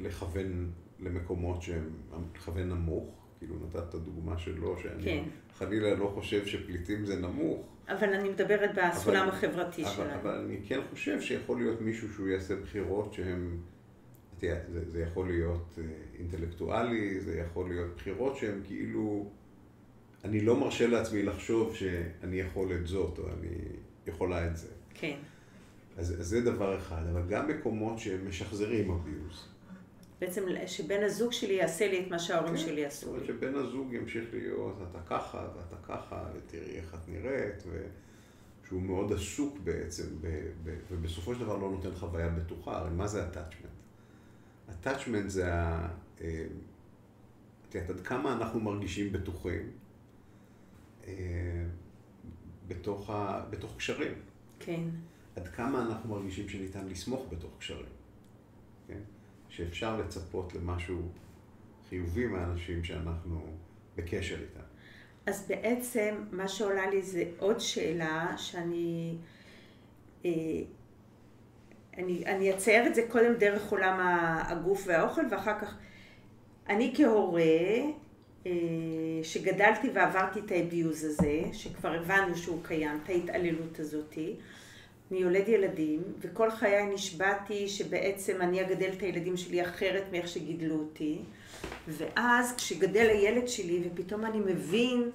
[0.00, 0.70] לכוון
[1.00, 1.90] למקומות שהם,
[2.34, 5.24] לכוון נמוך, כאילו נתת את הדוגמה שלו, שאני כן.
[5.58, 10.20] חלילה לא חושב שפליטים זה נמוך, אבל אני מדברת בסולם החברתי אבל, שלנו.
[10.20, 13.56] אבל אני כן חושב שיכול להיות מישהו שהוא יעשה בחירות שהן,
[14.38, 15.84] תראה, זה, זה יכול להיות אה,
[16.18, 19.30] אינטלקטואלי, זה יכול להיות בחירות שהן כאילו,
[20.24, 23.56] אני לא מרשה לעצמי לחשוב שאני יכול את זאת, או אני
[24.06, 24.68] יכולה את זה.
[24.94, 25.16] כן.
[25.96, 29.48] אז, אז זה דבר אחד, אבל גם מקומות שהם משחזרים אביוז.
[30.20, 33.26] בעצם שבן הזוג שלי יעשה לי את מה שההורים כן, שלי עשו לי.
[33.26, 37.62] שבן הזוג ימשיך להיות, אתה ככה ואתה ככה, ותראי איך את נראית,
[38.62, 40.26] ושהוא מאוד עסוק בעצם, ב,
[40.64, 42.78] ב, ובסופו של דבר לא נותן חוויה בטוחה.
[42.78, 43.76] הרי מה זה attachment?
[44.70, 45.88] attachment זה ה...
[46.20, 46.46] אה,
[47.68, 49.70] את יודעת, עד כמה אנחנו מרגישים בטוחים
[51.06, 51.12] אה,
[52.68, 54.14] בתוך, ה, בתוך קשרים.
[54.60, 54.82] כן.
[55.36, 57.95] עד כמה אנחנו מרגישים שניתן לסמוך בתוך קשרים?
[59.56, 61.02] שאפשר לצפות למשהו
[61.88, 63.40] חיובי מהאנשים שאנחנו
[63.96, 64.60] בקשר איתם.
[65.26, 69.16] אז בעצם מה שעולה לי זה עוד שאלה שאני...
[70.24, 70.30] אה,
[71.98, 74.00] אני, אני אצייר את זה קודם דרך עולם
[74.48, 75.76] הגוף והאוכל ואחר כך
[76.68, 77.42] אני כהורה
[78.46, 78.52] אה,
[79.22, 84.36] שגדלתי ועברתי את האביוז הזה, שכבר הבנו שהוא קיים, את ההתעללות הזאתי,
[85.10, 90.74] אני יולד ילדים וכל חיי נשבעתי שבעצם אני אגדל את הילדים שלי אחרת מאיך שגידלו
[90.74, 91.18] אותי
[91.88, 95.10] ואז כשגדל הילד שלי ופתאום אני מבין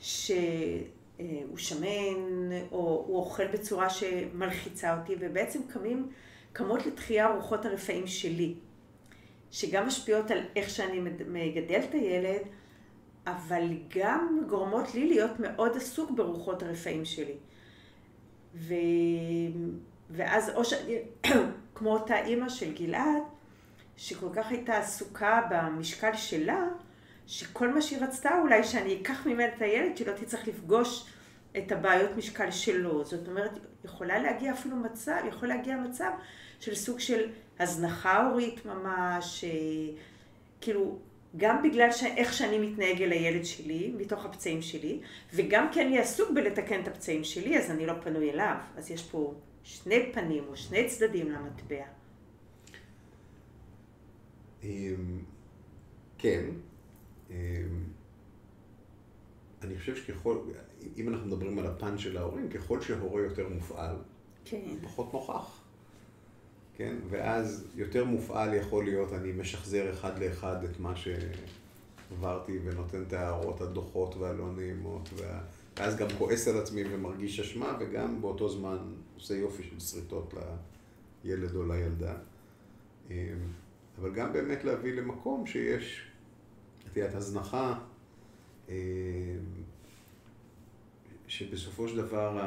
[0.00, 6.08] שהוא שמן או הוא אוכל בצורה שמלחיצה אותי ובעצם קמים,
[6.52, 8.54] קמות לתחייה רוחות הרפאים שלי
[9.50, 12.42] שגם משפיעות על איך שאני מגדל את הילד
[13.26, 13.64] אבל
[13.98, 17.34] גם גורמות לי להיות מאוד עסוק ברוחות הרפאים שלי.
[18.54, 18.74] ו...
[20.10, 20.74] ואז או ש...
[21.74, 23.22] כמו אותה אימא של גלעד,
[23.96, 26.68] שכל כך הייתה עסוקה במשקל שלה,
[27.26, 31.06] שכל מה שהיא רצתה אולי שאני אקח ממנה את הילד, שלא תצטרך לפגוש
[31.58, 33.04] את הבעיות משקל שלו.
[33.04, 33.50] זאת אומרת,
[33.84, 36.10] יכולה להגיע אפילו מצב, יכול להגיע מצב
[36.60, 37.28] של סוג של
[37.58, 39.44] הזנחה הורית ממש,
[40.60, 40.98] כאילו,
[41.36, 42.02] גם בגלל ש...
[42.02, 45.00] איך שאני מתנהג אל הילד שלי, מתוך הפצעים שלי,
[45.34, 48.56] וגם כי אני עסוק בלתקן את הפצעים שלי, אז אני לא פנוי אליו.
[48.76, 51.84] אז יש פה שני פנים או שני צדדים למטבע.
[56.18, 56.44] כן.
[59.62, 60.38] אני חושב שככל,
[60.96, 63.96] אם אנחנו מדברים על הפן של ההורים, ככל שההורה יותר מופעל,
[64.44, 64.76] כן.
[64.82, 65.59] פחות נוכח.
[66.80, 66.96] כן?
[67.10, 73.60] ואז יותר מופעל יכול להיות, אני משחזר אחד לאחד את מה שעברתי ונותן את ההערות
[73.60, 75.40] הדוחות והלא נעימות, וה...
[75.76, 78.78] ואז גם כועס על עצמי ומרגיש אשמה, וגם באותו זמן
[79.14, 80.34] עושה יופי של שריטות
[81.24, 82.14] לילד או לילדה.
[83.98, 86.06] אבל גם באמת להביא למקום שיש,
[86.92, 87.78] את יודעת, הזנחה,
[91.26, 92.38] שבסופו של דבר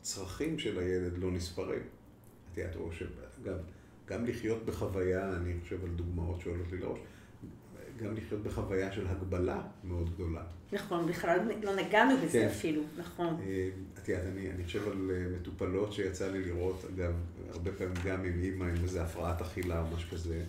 [0.00, 1.95] הצרכים של הילד לא נספרים.
[2.56, 3.56] יודעת, או שגם
[4.08, 6.98] גם לחיות בחוויה, אני חושב על דוגמאות שעולות לי לראש,
[8.02, 10.42] גם לחיות בחוויה של הגבלה מאוד גדולה.
[10.72, 12.46] נכון, בכלל לא נגענו בזה כן.
[12.46, 13.40] אפילו, נכון.
[13.98, 17.12] את יודעת, אני, אני חושב על מטופלות שיצא לי לראות, אגב,
[17.50, 20.42] הרבה פעמים גם עם אימא עם איזה הפרעת אכילה או משהו כזה,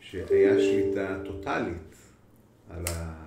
[0.00, 1.96] שהיה שליטה טוטאלית
[2.70, 3.26] על ה...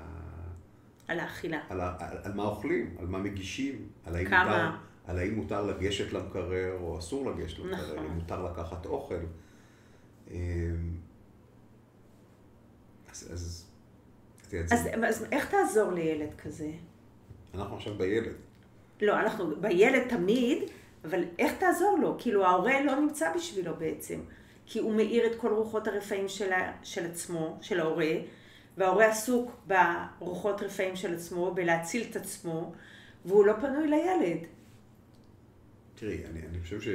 [1.07, 1.59] על האכילה.
[1.69, 4.79] על, ה, על, על מה אוכלים, על מה מגישים, על האם כמה.
[5.09, 8.05] על האם מותר לגשת למקרר או אסור לגשת למקרר, נכון.
[8.05, 9.15] אם מותר לקחת אוכל.
[13.11, 13.65] אז, אז,
[14.71, 16.71] אז, זה- אז איך תעזור לילד כזה?
[17.53, 18.33] אנחנו עכשיו בילד.
[19.01, 20.63] לא, אנחנו בילד תמיד,
[21.05, 22.15] אבל איך תעזור לו?
[22.19, 24.19] כאילו ההורה לא נמצא בשבילו בעצם,
[24.65, 28.11] כי הוא מאיר את כל רוחות הרפאים של, ה- של עצמו, של ההורה,
[28.77, 32.73] וההורה עסוק ברוחות רפאים של עצמו, בלהציל את עצמו,
[33.25, 34.37] והוא לא פנוי לילד.
[35.99, 36.87] תראי, אני, אני חושב ש...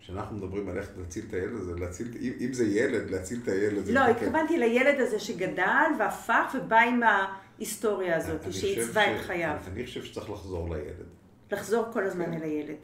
[0.00, 3.48] כשאנחנו מדברים על איך להציל את הילד הזה, להציל, אם, אם זה ילד, להציל את
[3.48, 3.84] הילד.
[3.84, 4.00] זה לא.
[4.00, 9.56] התכוונתי לילד הזה שגדל והפך ובא עם ההיסטוריה הזאת, אני שעיצבה את חייו.
[9.72, 11.06] אני חושב שצריך לחזור לילד.
[11.52, 12.32] לחזור כל הזמן כן.
[12.32, 12.76] אל הילד.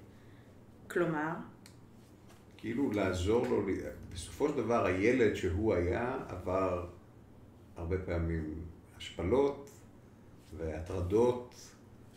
[0.91, 1.33] כלומר,
[2.57, 3.67] כאילו לעזור לו,
[4.13, 6.87] בסופו של דבר הילד שהוא היה עבר
[7.77, 8.55] הרבה פעמים
[8.97, 9.71] השפלות
[10.57, 11.72] והטרדות.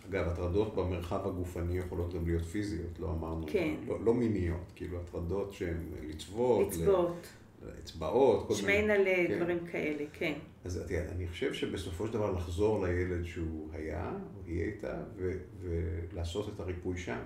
[0.09, 3.73] אגב, הטרדות במרחב הגופני יכולות גם להיות פיזיות, לא אמרנו, כן.
[3.87, 5.77] לא, לא מיניות, כאילו הטרדות שהן
[6.09, 7.27] לצוות, לצבות,
[7.65, 8.61] לאצבעות, כל מיני.
[8.61, 9.03] שמיינה כן.
[9.03, 10.33] לדברים כאלה, כן.
[10.65, 14.93] אז את יודעת, אני חושב שבסופו של דבר לחזור לילד שהוא היה, או היא הייתה,
[15.17, 17.19] ו- ולעשות את הריפוי שם.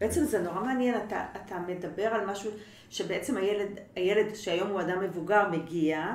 [0.00, 2.50] בעצם זה נורא מעניין, אתה, אתה מדבר על משהו
[2.90, 6.14] שבעצם הילד, הילד שהיום הוא אדם מבוגר מגיע,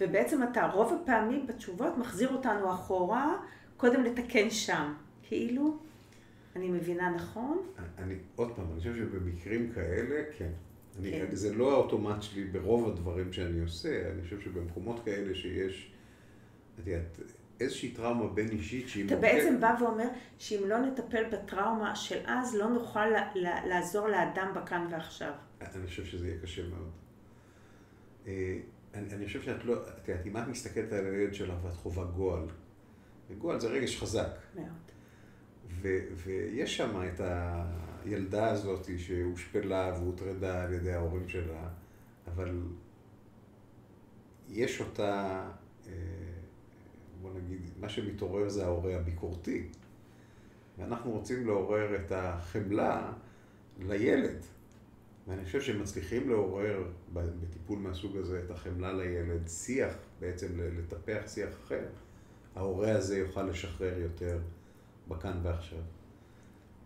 [0.00, 3.36] ובעצם אתה רוב הפעמים בתשובות מחזיר אותנו אחורה,
[3.76, 4.92] קודם לתקן שם.
[5.28, 5.76] כאילו,
[6.56, 7.66] אני מבינה נכון?
[7.98, 10.50] אני, עוד פעם, אני חושב שבמקרים כאלה, כן.
[10.98, 11.26] אני, כן.
[11.34, 15.92] זה לא האוטומט שלי ברוב הדברים שאני עושה, אני חושב שבמקומות כאלה שיש,
[16.80, 17.18] את יודעת,
[17.60, 20.08] איזושהי טראומה בין אישית שהיא אתה בעצם בא ואומר
[20.38, 25.32] שאם לא נטפל בטראומה של אז, לא נוכל ל- לעזור לאדם בכאן ועכשיו.
[25.60, 26.90] אני חושב שזה יהיה קשה מאוד.
[28.26, 28.58] אה,
[28.94, 32.04] אני, אני חושב שאת לא, את יודעת, אם את מסתכלת על הילד שלך ואת חווה
[32.04, 32.44] גועל,
[33.30, 34.66] וגועל זה רגש חזק, מאוד.
[35.82, 37.20] ו, ויש שם את
[38.04, 41.68] הילדה הזאת שהושפלה והוטרדה על ידי ההורים שלה,
[42.26, 42.60] אבל
[44.48, 45.42] יש אותה,
[45.88, 45.92] אה,
[47.22, 49.68] בוא נגיד, מה שמתעורר זה ההורה הביקורתי.
[50.78, 53.12] ואנחנו רוצים לעורר את החמלה
[53.78, 54.44] לילד.
[55.28, 61.84] ואני חושב שמצליחים לעורר בטיפול מהסוג הזה את החמלה לילד, שיח, בעצם לטפח שיח אחר.
[62.56, 64.38] ההורה הזה יוכל לשחרר יותר
[65.08, 65.78] בכאן ועכשיו.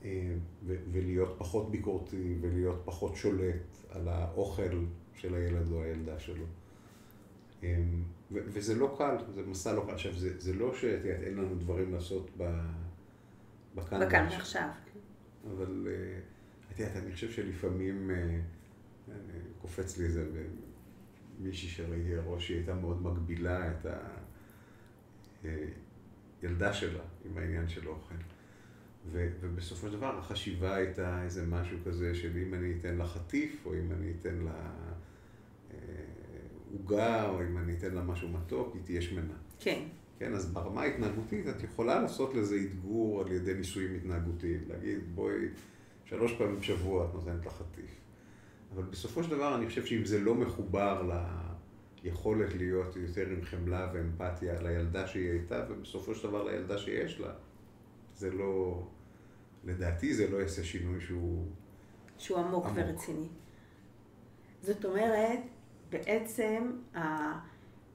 [0.05, 0.35] אה,
[0.67, 6.45] ולהיות פחות ביקורתי ולהיות פחות שולט על האוכל של הילד או הילדה שלו.
[7.63, 7.83] אה,
[8.33, 9.93] וזה לא קל, זה מסע לא קל.
[9.93, 12.31] עכשיו, זה, זה לא שאין לנו דברים לעשות
[13.75, 14.69] בכאן בכאן ועכשיו.
[15.51, 16.19] אבל אה,
[16.73, 18.11] את יודעת, אני חושב שלפעמים
[19.63, 20.47] קופץ לי איזה
[21.39, 23.87] מישהי שראיתי הראש, היא הייתה מאוד מגבילה את
[26.43, 28.15] הילדה שלה עם העניין של אוכל.
[29.07, 33.67] ו, ובסופו של דבר החשיבה הייתה איזה משהו כזה של אם אני אתן לה חטיף,
[33.67, 34.71] או אם אני אתן לה
[36.73, 39.35] עוגה, או אם אני אתן לה משהו מתוק, היא תהיה שמנה.
[39.61, 39.83] כן.
[40.19, 45.35] כן, אז ברמה ההתנהגותית את יכולה לעשות לזה אתגור על ידי ניסויים התנהגותיים, להגיד בואי
[46.05, 47.91] שלוש פעמים בשבוע את נותנת לה חטיף.
[48.75, 51.03] אבל בסופו של דבר אני חושב שאם זה לא מחובר
[52.05, 57.33] ליכולת להיות יותר עם חמלה ואמפתיה לילדה שהיא הייתה, ובסופו של דבר לילדה שיש לה,
[58.17, 58.83] זה לא,
[59.65, 61.47] לדעתי זה לא יעשה שינוי שהוא...
[62.19, 62.79] שהוא עמוק, עמוק.
[62.79, 63.29] ורציני.
[64.63, 65.39] זאת אומרת,
[65.91, 66.71] בעצם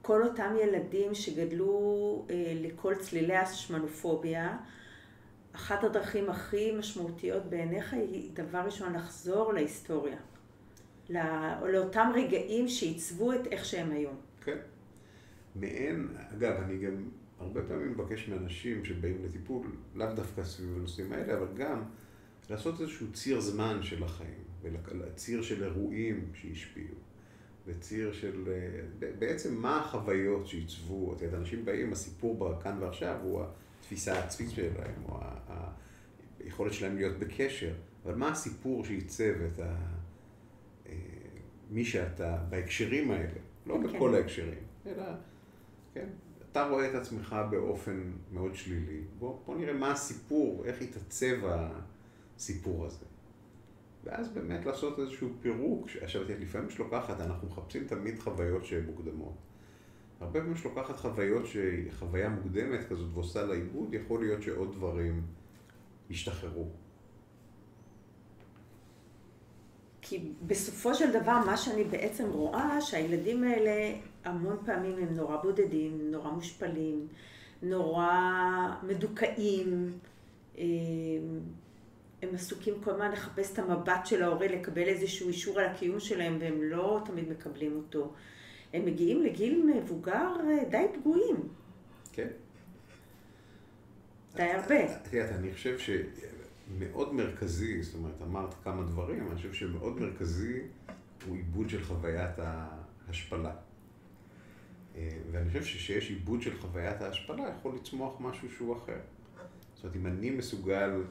[0.02, 4.58] כל אותם ילדים שגדלו אה, לכל צלילי השמנופוביה,
[5.54, 10.18] אחת הדרכים הכי משמעותיות בעיניך היא דבר ראשון לחזור להיסטוריה.
[11.10, 11.22] לא,
[11.72, 14.16] לאותם רגעים שעיצבו את איך שהם היום.
[14.42, 14.58] כן.
[15.56, 21.38] מעין, אגב, אני גם הרבה פעמים מבקש מאנשים שבאים לטיפול, לאו דווקא סביב הנושאים האלה,
[21.38, 21.84] אבל גם
[22.50, 24.44] לעשות איזשהו ציר זמן של החיים,
[25.16, 26.96] ציר של אירועים שהשפיעו.
[27.68, 28.44] וציר של...
[29.20, 33.44] בעצם מה החוויות שעיצבו, את יודעת, אנשים באים, הסיפור בכאן ועכשיו הוא
[33.80, 35.20] התפיסה העצמית שלהם, או
[36.40, 37.74] היכולת שלהם להיות בקשר,
[38.06, 39.97] אבל מה הסיפור שעיצב את ה...
[41.72, 43.84] מי שאתה בהקשרים האלה, לא כן.
[43.84, 45.04] בכל ההקשרים, אלא,
[45.94, 46.08] כן,
[46.52, 49.02] אתה רואה את עצמך באופן מאוד שלילי.
[49.20, 51.36] בוא, בוא נראה מה הסיפור, איך התעצב
[52.36, 53.06] הסיפור הזה.
[54.04, 55.88] ואז באמת לעשות איזשהו פירוק.
[56.02, 59.34] עכשיו, לפעמים שלוקחת, אנחנו מחפשים תמיד חוויות שהן מוקדמות.
[60.20, 65.22] הרבה פעמים שלוקחת חוויות שהיא חוויה מוקדמת כזאת ועושה לה עיבוד, יכול להיות שעוד דברים
[66.10, 66.70] ישתחררו.
[70.10, 73.96] כי בסופו של דבר, מה שאני בעצם רואה, שהילדים האלה
[74.26, 77.08] המון פעמים הם נורא בודדים, נורא מושפלים,
[77.62, 78.10] נורא
[78.84, 79.92] מדוכאים.
[82.22, 86.38] הם עסוקים כל הזמן לחפש את המבט של ההורה, לקבל איזשהו אישור על הקיום שלהם,
[86.40, 88.14] והם לא תמיד מקבלים אותו.
[88.74, 91.36] הם מגיעים לגיל מבוגר אה, די פגועים.
[92.14, 92.28] כן.
[94.36, 94.86] די הרבה.
[94.86, 95.78] את יודעת, אני חושב
[96.68, 100.62] שמאוד מרכזי, זאת אומרת, אמרת כמה דברים, אני חושב שמאוד מרכזי
[101.26, 102.40] הוא עיבוד של חוויית
[103.08, 103.56] ההשפלה.
[104.96, 109.00] אה, ואני חושב שכשיש עיבוד של חוויית ההשפלה, יכול לצמוח משהו שהוא אחר.
[109.76, 111.04] זאת אומרת, אם אני מסוגל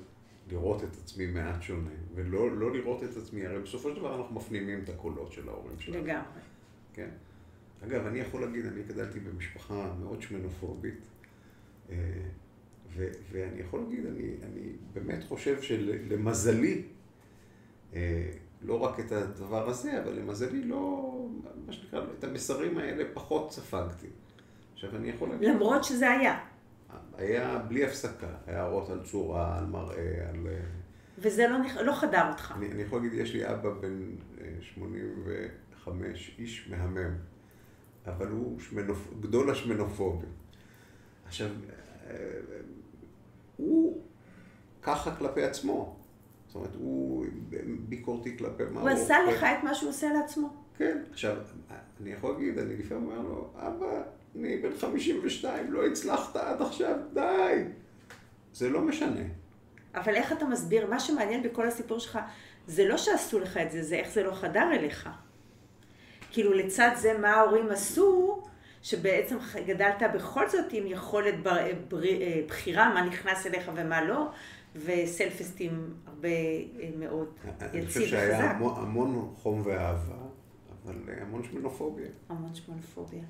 [0.50, 4.34] לראות את עצמי מעט שונה, ולא לא לראות את עצמי, הרי בסופו של דבר אנחנו
[4.34, 6.04] מפנימים את הקולות של ההורים שלנו.
[6.04, 6.40] לגמרי.
[6.92, 7.09] כן.
[7.84, 11.07] אגב, אני יכול להגיד, אני גדלתי במשפחה מאוד שמנופובית,
[11.90, 11.96] אה,
[12.97, 16.82] ו- ואני יכול להגיד, אני, אני באמת חושב שלמזלי,
[17.94, 18.30] אה,
[18.62, 21.12] לא רק את הדבר הזה, אבל למזלי לא,
[21.66, 24.07] מה שנקרא, את המסרים האלה פחות ספגתי.
[24.74, 25.49] עכשיו, אני יכול להגיד...
[25.49, 26.38] למרות שזה היה.
[27.16, 30.47] היה בלי הפסקה, הערות על צורה, על מראה, על...
[30.47, 30.61] אה,
[31.18, 32.55] וזה לא, לא חדר אותך.
[32.57, 34.11] אני, אני יכול להגיד, יש לי אבא בן
[34.61, 37.14] 85, איש מהמם,
[38.07, 39.09] אבל הוא שמנופ...
[39.20, 40.28] גדול השמנופובים.
[41.26, 41.49] עכשיו,
[42.07, 42.14] אה,
[43.57, 44.02] הוא
[44.82, 45.96] ככה כלפי עצמו.
[46.46, 47.26] זאת אומרת, הוא
[47.88, 48.90] ביקורתי כלפי מה הוא...
[48.90, 50.48] הוא עשה לך את מה שהוא עושה לעצמו.
[50.78, 50.98] כן.
[51.11, 51.36] עכשיו,
[52.00, 54.02] אני יכול להגיד, אני לפעמים אומר לו, אבא,
[54.36, 57.64] אני בן 52, לא הצלחת עד עכשיו, די.
[58.52, 59.22] זה לא משנה.
[59.94, 62.18] אבל איך אתה מסביר, מה שמעניין בכל הסיפור שלך,
[62.66, 65.09] זה לא שעשו לך את זה, זה איך זה לא חדר אליך.
[66.30, 68.42] כאילו לצד זה מה ההורים עשו,
[68.87, 71.72] שבעצם גדלת בכל זאת עם יכולת אה,
[72.47, 74.28] בחירה, מה נכנס אליך ומה לא,
[74.76, 77.74] וסלף אסטים הרבה אה, מאוד יציב וחזק.
[77.74, 80.16] אני חושב שהיה המון, המון חום ואהבה,
[80.84, 82.09] אבל המון שמנופוביה.
[82.28, 83.24] המון שמנופוביה.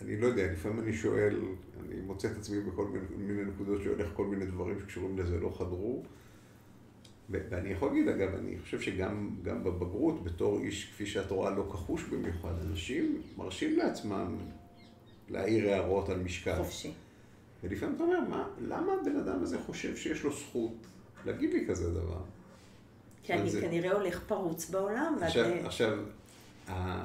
[0.00, 1.40] ואני לא יודע, לפעמים אני שואל,
[1.80, 5.52] אני מוצא את עצמי בכל מיני, מיני נקודות שהולך כל מיני דברים שקשורים לזה לא
[5.58, 6.02] חדרו.
[7.32, 12.02] ואני יכול להגיד, אגב, אני חושב שגם בבגרות, בתור איש, כפי שאת רואה, לא כחוש
[12.04, 14.36] במיוחד, אנשים מרשים לעצמם
[15.28, 16.56] להעיר הערות על משקל.
[16.56, 16.92] חופשי.
[17.62, 20.86] ולפעמים אתה אומר, מה, למה הבן אדם הזה חושב שיש לו זכות
[21.26, 22.22] להגיד לי כזה דבר?
[23.22, 23.60] כי אני זה...
[23.60, 25.16] כנראה הולך פרוץ בעולם.
[25.22, 25.64] עכשיו, ואת...
[25.64, 25.98] עכשיו
[26.68, 27.04] ה...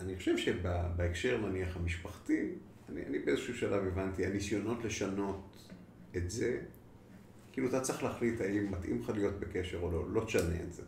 [0.00, 2.52] אני חושב שבהקשר, נניח, המשפחתי,
[2.88, 5.68] אני, אני באיזשהו שלב הבנתי, הניסיונות לשנות
[6.16, 6.60] את זה,
[7.52, 10.82] כאילו אתה צריך להחליט האם מתאים לך להיות בקשר או לא, לא תשנה את זה.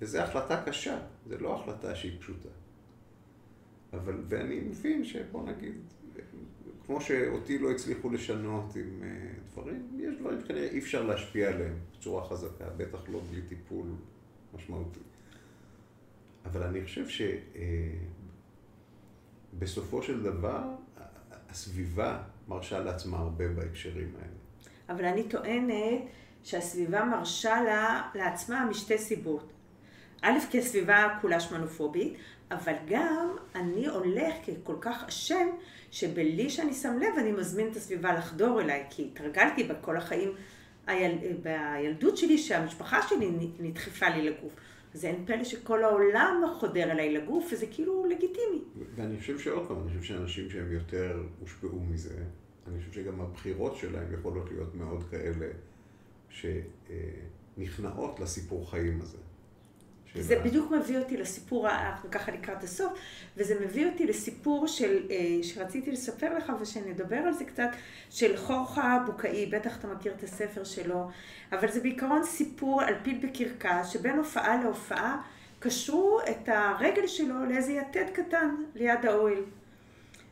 [0.00, 0.98] וזו החלטה קשה,
[1.28, 2.48] זו לא החלטה שהיא פשוטה.
[3.92, 5.74] אבל, ואני מבין שבוא נגיד,
[6.86, 9.04] כמו שאותי לא הצליחו לשנות עם uh,
[9.52, 13.86] דברים, יש דברים שכנראה אי אפשר להשפיע עליהם בצורה חזקה, בטח לא בלי טיפול
[14.54, 15.00] משמעותי.
[16.44, 17.04] אבל אני חושב
[19.54, 20.62] שבסופו אה, של דבר,
[21.48, 24.33] הסביבה מרשה לעצמה הרבה בהקשרים האלה.
[24.88, 26.02] אבל אני טוענת
[26.44, 29.52] שהסביבה מרשה לה, לעצמה משתי סיבות.
[30.22, 32.14] א', כי הסביבה כולה שמנופובית,
[32.50, 35.48] אבל גם אני הולך ככל כך אשם,
[35.90, 40.32] שבלי שאני שם לב אני מזמין את הסביבה לחדור אליי, כי התרגלתי בכל החיים
[40.86, 41.18] היל...
[41.42, 43.30] בילדות שלי שהמשפחה שלי
[43.60, 44.52] נדחפה לי לגוף.
[44.94, 48.62] אז אין פלא שכל העולם חודר אליי לגוף, וזה כאילו לגיטימי.
[48.94, 52.14] ואני חושב שעוד פעם, אני חושב שאנשים שהם יותר הושפעו מזה,
[52.68, 55.46] אני חושב שגם הבחירות שלהם יכולות להיות מאוד כאלה
[56.28, 59.18] שנכנעות לסיפור חיים הזה.
[60.20, 62.92] זה בדיוק מביא אותי לסיפור, אנחנו ככה לקראת הסוף,
[63.36, 67.68] וזה מביא אותי לסיפור של, אה, שרציתי לספר לך ושנדבר על זה קצת,
[68.10, 71.08] של חורחה בוקאי, בטח אתה מכיר את הספר שלו,
[71.52, 75.22] אבל זה בעיקרון סיפור על פיל בקרקס, שבין הופעה להופעה
[75.58, 79.42] קשרו את הרגל שלו לאיזה יתד קטן ליד האוהל.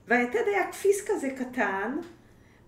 [0.09, 1.97] והיתד היה כפיס כזה קטן,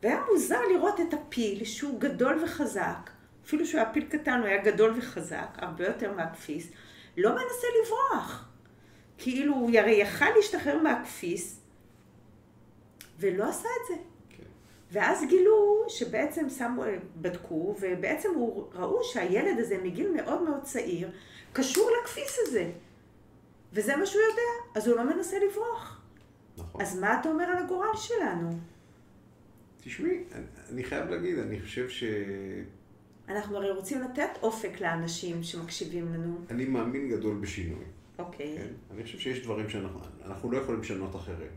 [0.05, 3.11] והיה מוזר לראות את הפיל שהוא גדול וחזק,
[3.45, 6.69] אפילו שהוא היה פיל קטן הוא היה גדול וחזק, הרבה יותר מהכפיס,
[7.17, 8.49] לא מנסה לברוח.
[9.19, 11.61] כאילו הוא הרי יכל להשתחרר מהכפיס,
[13.19, 13.95] ולא עשה את זה.
[14.29, 14.43] כן.
[14.93, 16.83] ואז גילו שבעצם שמו,
[17.17, 21.11] בדקו, ובעצם הוא, ראו שהילד הזה מגיל מאוד מאוד צעיר,
[21.53, 22.71] קשור לכפיס הזה.
[23.73, 26.01] וזה מה שהוא יודע, אז הוא לא מנסה לברוח.
[26.57, 26.81] נכון.
[26.83, 28.51] אז מה אתה אומר על הגורל שלנו?
[29.85, 30.25] תשמעי,
[30.73, 32.05] אני חייב להגיד, אני חושב ש...
[33.29, 36.39] אנחנו הרי רוצים לתת אופק לאנשים שמקשיבים לנו.
[36.51, 37.85] אני מאמין גדול בשינוי.
[38.19, 38.57] אוקיי.
[38.59, 38.67] כן?
[38.95, 41.51] אני חושב שיש דברים שאנחנו אנחנו לא יכולים לשנות אחרים.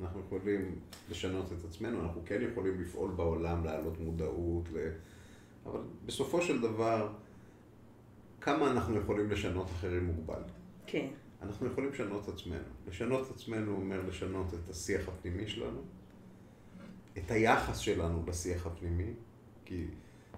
[0.00, 0.78] אנחנו יכולים
[1.10, 4.88] לשנות את עצמנו, אנחנו כן יכולים לפעול בעולם, להעלות מודעות, ל...
[5.66, 7.12] אבל בסופו של דבר,
[8.40, 10.42] כמה אנחנו יכולים לשנות אחרים מוגבל.
[10.86, 11.06] כן.
[11.42, 12.64] אנחנו יכולים לשנות את עצמנו.
[12.88, 15.80] לשנות את עצמנו אומר לשנות את השיח הפנימי שלנו,
[17.18, 19.12] את היחס שלנו לשיח הפנימי,
[19.64, 19.84] כי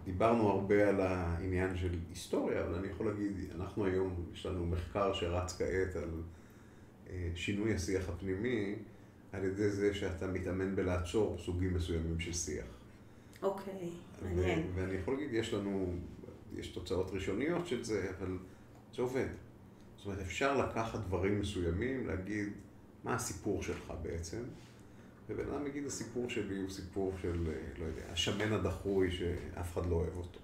[0.05, 5.13] דיברנו הרבה על העניין של היסטוריה, אבל אני יכול להגיד, אנחנו היום, יש לנו מחקר
[5.13, 6.11] שרץ כעת על
[7.11, 8.75] אה, שינוי השיח הפנימי,
[9.33, 12.67] על ידי זה שאתה מתאמן בלעצור סוגים מסוימים של שיח.
[13.43, 13.91] אוקיי,
[14.23, 14.63] מעניין.
[14.75, 15.95] ואני יכול להגיד, יש לנו,
[16.57, 18.39] יש תוצאות ראשוניות של זה, אבל
[18.95, 19.27] זה עובד.
[19.97, 22.49] זאת אומרת, אפשר לקחת דברים מסוימים, להגיד,
[23.05, 24.43] מה הסיפור שלך בעצם,
[25.29, 29.87] ובן אדם יגיד, הסיפור שלי הוא סיפור של, אה, לא יודע, השמן הדחוי שאף אחד
[29.87, 30.41] לא אוהב אותו.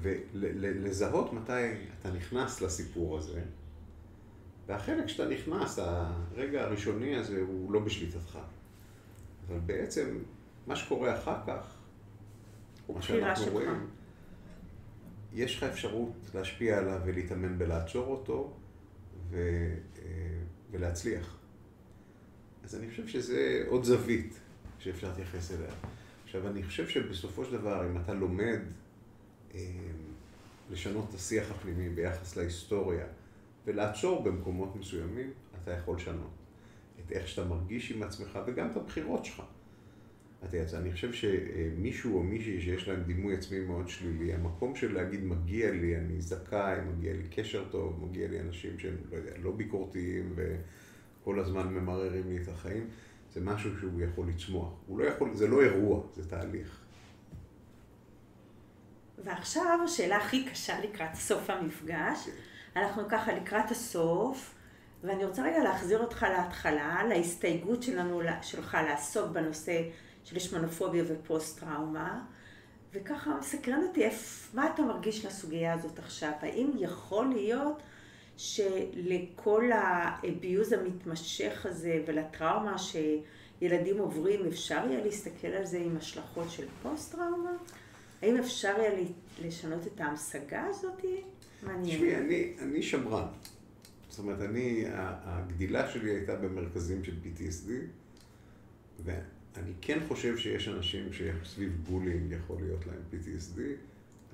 [0.00, 1.52] ולזהות מתי
[2.00, 3.42] אתה נכנס לסיפור הזה,
[4.66, 8.38] והחלק שאתה נכנס, הרגע הראשוני הזה הוא לא בשליטתך.
[9.48, 10.18] אבל בעצם,
[10.66, 11.78] מה שקורה אחר כך,
[12.88, 13.52] מה שאנחנו שלך.
[13.52, 13.86] רואים,
[15.32, 18.56] יש לך אפשרות להשפיע עליו ולהתאמן בלעצור אותו
[19.30, 19.36] ו,
[19.98, 20.04] אה,
[20.70, 21.37] ולהצליח.
[22.68, 24.40] אז אני חושב שזה עוד זווית
[24.78, 25.70] שאפשר להתייחס אליה.
[26.24, 28.58] עכשיו, אני חושב שבסופו של דבר, אם אתה לומד
[29.54, 29.60] אה,
[30.70, 33.06] לשנות את השיח הפנימי ביחס להיסטוריה
[33.66, 35.30] ולעצור במקומות מסוימים,
[35.62, 36.30] אתה יכול לשנות.
[37.00, 39.42] את איך שאתה מרגיש עם עצמך וגם את הבחירות שלך.
[40.44, 44.94] אתה יודע, אני חושב שמישהו או מישהי שיש להם דימוי עצמי מאוד שלילי, המקום של
[44.94, 49.32] להגיד מגיע לי, אני זכאי, מגיע לי קשר טוב, מגיע לי אנשים שהם, לא יודע,
[49.42, 50.56] לא ביקורתיים ו...
[51.24, 52.86] כל הזמן ממררים לי את החיים,
[53.32, 54.72] זה משהו שהוא יכול לצמוח.
[54.86, 56.80] הוא לא יכול, זה לא אירוע, זה תהליך.
[59.24, 62.24] ועכשיו השאלה הכי קשה לקראת סוף המפגש.
[62.24, 62.80] כן.
[62.80, 64.54] אנחנו ככה לקראת הסוף,
[65.02, 69.82] ואני רוצה רגע להחזיר אותך להתחלה, להסתייגות שלנו, שלך לעסוק בנושא
[70.24, 72.24] של השמנופוביה ופוסט-טראומה.
[72.92, 74.04] וככה מסקרן אותי,
[74.54, 76.32] מה אתה מרגיש לסוגיה הזאת עכשיו?
[76.40, 77.82] האם יכול להיות
[78.38, 86.66] שלכל האביוז המתמשך הזה ולטראומה שילדים עוברים, אפשר יהיה להסתכל על זה עם השלכות של
[86.82, 87.52] פוסט-טראומה?
[88.22, 89.04] האם אפשר יהיה
[89.44, 91.04] לשנות את ההמשגה הזאת?
[91.62, 91.96] מעניין.
[91.96, 93.26] תשמעי, אני, אני שמרן.
[94.08, 97.70] זאת אומרת, אני, הגדילה שלי הייתה במרכזים של PTSD,
[99.04, 103.60] ואני כן חושב שיש אנשים שסביב בולינג יכול להיות להם PTSD,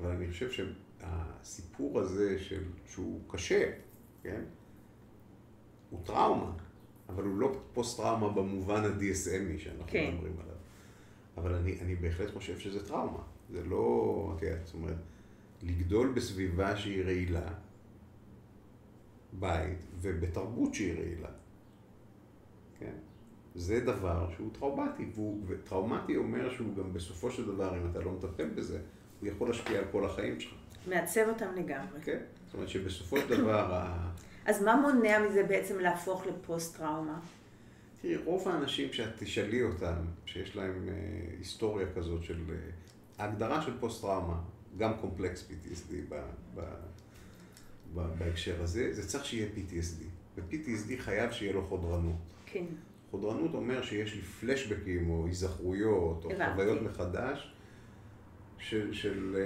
[0.01, 3.71] אבל אני חושב שהסיפור הזה של, שהוא קשה,
[4.25, 4.41] כן?
[5.91, 6.53] הוא טראומה,
[7.09, 10.11] אבל הוא לא פוסט-טראומה במובן ה-DSMי שאנחנו כן.
[10.15, 10.55] מדברים עליו.
[11.37, 13.23] אבל אני, אני בהחלט חושב שזה טראומה.
[13.51, 14.97] זה לא, את יודעת, זאת אומרת,
[15.63, 17.49] לגדול בסביבה שהיא רעילה,
[19.33, 21.31] בית, ובתרבות שהיא רעילה.
[22.79, 22.95] כן?
[23.55, 25.11] זה דבר שהוא טראומטי,
[25.47, 28.81] וטראומטי אומר שהוא גם בסופו של דבר, אם אתה לא מטפל בזה,
[29.21, 30.55] הוא יכול להשפיע על כל החיים שלך.
[30.89, 32.01] מעצב אותם לגמרי.
[32.03, 32.21] כן,
[32.55, 33.87] זאת אומרת שבסופו של דבר...
[34.47, 37.21] אז מה מונע מזה בעצם להפוך לפוסט-טראומה?
[38.03, 39.95] תראי, רוב האנשים שאת תשאלי אותם,
[40.27, 40.95] שיש להם אה,
[41.39, 42.41] היסטוריה כזאת של...
[42.51, 42.55] אה,
[43.19, 44.41] ההגדרה של פוסט-טראומה,
[44.77, 46.23] גם קומפלקס PTSD ב,
[46.55, 46.61] ב,
[47.95, 50.05] ב, בהקשר הזה, זה צריך שיהיה PTSD.
[50.37, 52.17] ו-PTSD חייב שיהיה לו חודרנות.
[52.47, 52.65] כן.
[53.11, 57.54] חודרנות אומר שיש לי פלשבקים או היזכרויות או חוויות מחדש
[58.65, 59.37] של, של,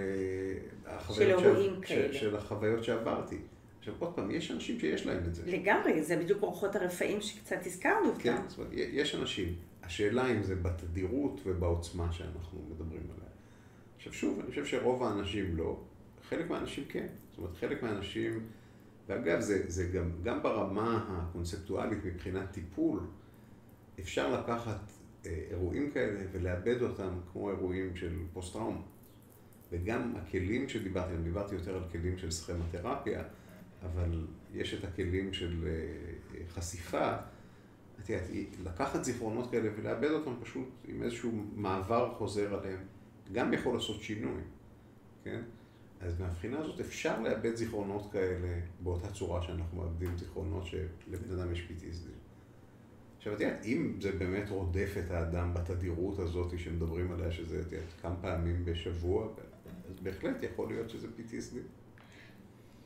[0.87, 2.13] uh, של אירועים כאלה.
[2.13, 3.39] של, של החוויות שעברתי.
[3.79, 5.43] עכשיו עוד פעם, יש אנשים שיש להם את זה.
[5.47, 8.21] לגמרי, זה בדיוק אורחות הרפאים שקצת הזכרנו אותם.
[8.21, 9.55] כן, זאת אומרת, יש אנשים.
[9.83, 13.31] השאלה אם זה בתדירות ובעוצמה שאנחנו מדברים עליה.
[13.97, 15.81] עכשיו שוב, אני חושב שרוב האנשים לא,
[16.29, 17.07] חלק מהאנשים כן.
[17.31, 18.47] זאת אומרת, חלק מהאנשים,
[19.09, 23.01] ואגב, זה, זה גם, גם ברמה הקונספטואלית מבחינת טיפול,
[24.01, 24.81] אפשר לקחת
[25.27, 28.81] אה, אירועים כאלה ולאבד אותם כמו אירועים של פוסט-טראומה.
[29.73, 33.23] וגם הכלים שדיברתי עליהם, דיברתי יותר על כלים של סכמתרפיה,
[33.83, 37.15] אבל יש את הכלים של אה, חשיפה.
[38.01, 38.29] את יודעת,
[38.65, 42.81] לקחת זיכרונות כאלה ולאבד אותם פשוט עם איזשהו מעבר חוזר עליהם.
[43.33, 44.41] גם יכול לעשות שינוי,
[45.25, 45.41] כן?
[46.01, 51.69] אז מהבחינה הזאת אפשר לאבד זיכרונות כאלה באותה צורה שאנחנו מאבדים זיכרונות שלבן אדם יש
[51.71, 52.09] PTSD.
[53.17, 57.73] עכשיו, את יודעת, אם זה באמת רודף את האדם בתדירות הזאת שמדברים עליה, שזה, את
[57.73, 59.29] יודעת, כמה פעמים בשבוע,
[60.09, 61.57] בהחלט יכול להיות שזה PTSD.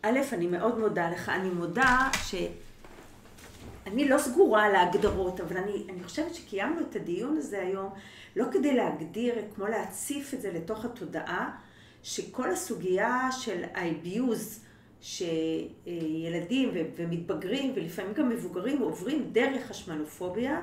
[0.02, 1.28] א', אני מאוד מודה לך.
[1.28, 7.62] אני מודה שאני לא סגורה על ההגדרות, אבל אני, אני חושבת שקיימנו את הדיון הזה
[7.62, 7.92] היום
[8.36, 11.56] לא כדי להגדיר, כמו להציף את זה לתוך התודעה,
[12.02, 14.60] שכל הסוגיה של ה-abuse,
[15.00, 20.60] שילדים ומתבגרים ולפעמים גם מבוגרים עוברים דרך השמנופוביה,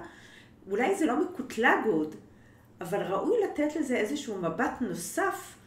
[0.70, 2.16] אולי זה לא מקוטלג עוד,
[2.82, 5.59] אבל ראוי לתת לזה איזשהו מבט נוסף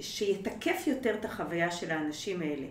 [0.00, 2.66] שיתקף יותר את החוויה של האנשים האלה.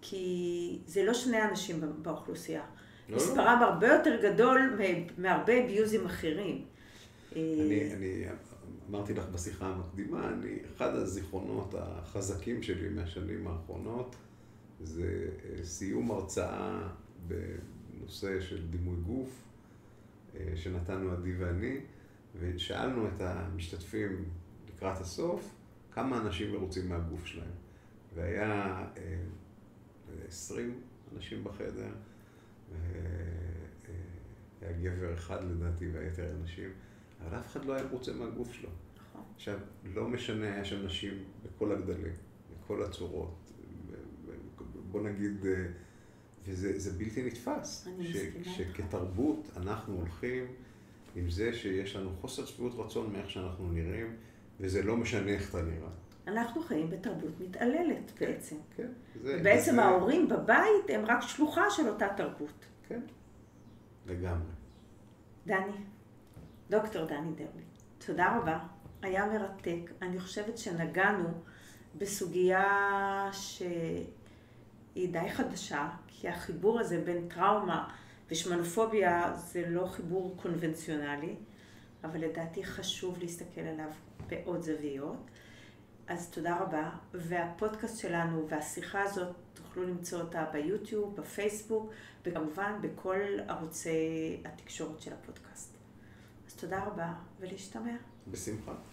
[0.00, 2.62] כי זה לא שני אנשים באוכלוסייה.
[3.08, 3.16] לא.
[3.16, 3.66] מספרם לא.
[3.66, 4.78] הרבה יותר גדול
[5.18, 6.64] מהרבה אביוזים אחרים.
[7.36, 8.24] אני, אני
[8.90, 14.16] אמרתי לך בשיחה המקדימה, אני, אחד הזיכרונות החזקים שלי מהשנים האחרונות
[14.80, 16.88] זה אה, סיום הרצאה
[17.26, 19.42] בנושא של דימוי גוף
[20.36, 21.76] אה, שנתנו עדי ואני,
[22.40, 24.24] ושאלנו את המשתתפים
[24.80, 25.54] לקראת הסוף
[25.92, 27.50] כמה אנשים מרוצים מהגוף שלהם.
[28.14, 29.16] והיה אה,
[30.28, 30.80] עשרים
[31.14, 31.90] אנשים בחדר.
[34.60, 36.70] היה גבר אחד לדעתי והיתר אנשים,
[37.20, 38.68] אבל אף אחד לא היה מרוצה מהגוף שלו.
[38.96, 39.22] נכון.
[39.34, 39.58] עכשיו,
[39.94, 42.12] לא משנה, היה שם נשים בכל הגדלים,
[42.64, 43.34] בכל הצורות.
[44.90, 45.66] בוא נגיד, אה,
[46.46, 47.88] וזה בלתי נתפס.
[47.98, 48.50] איתך.
[48.50, 50.46] שכתרבות אנחנו הולכים
[51.16, 54.16] עם זה שיש לנו חוסר שביעות רצון מאיך שאנחנו נראים,
[54.60, 55.88] וזה לא משנה איך אתה נראה.
[56.26, 58.56] אנחנו חיים בתרבות מתעללת כן, בעצם.
[58.76, 58.88] כן.
[59.22, 59.82] זה, בעצם זה...
[59.82, 62.66] ההורים בבית הם רק שלוחה של אותה תרבות.
[62.88, 63.00] כן,
[64.06, 64.50] לגמרי.
[65.46, 65.72] דני,
[66.70, 67.62] דוקטור דני דרבי,
[68.06, 68.58] תודה רבה.
[69.02, 69.90] היה מרתק.
[70.02, 71.28] אני חושבת שנגענו
[71.98, 77.88] בסוגיה שהיא די חדשה, כי החיבור הזה בין טראומה
[78.30, 81.36] ושמנופוביה זה לא חיבור קונבנציונלי,
[82.04, 83.90] אבל לדעתי חשוב להסתכל עליו
[84.30, 85.16] בעוד זוויות.
[86.06, 86.90] אז תודה רבה.
[87.14, 91.92] והפודקאסט שלנו והשיחה הזאת, תוכלו למצוא אותה ביוטיוב, בפייסבוק,
[92.26, 95.74] וכמובן בכל ערוצי התקשורת של הפודקאסט.
[96.46, 97.96] אז תודה רבה, ולהשתמע.
[98.30, 98.89] בשמחה.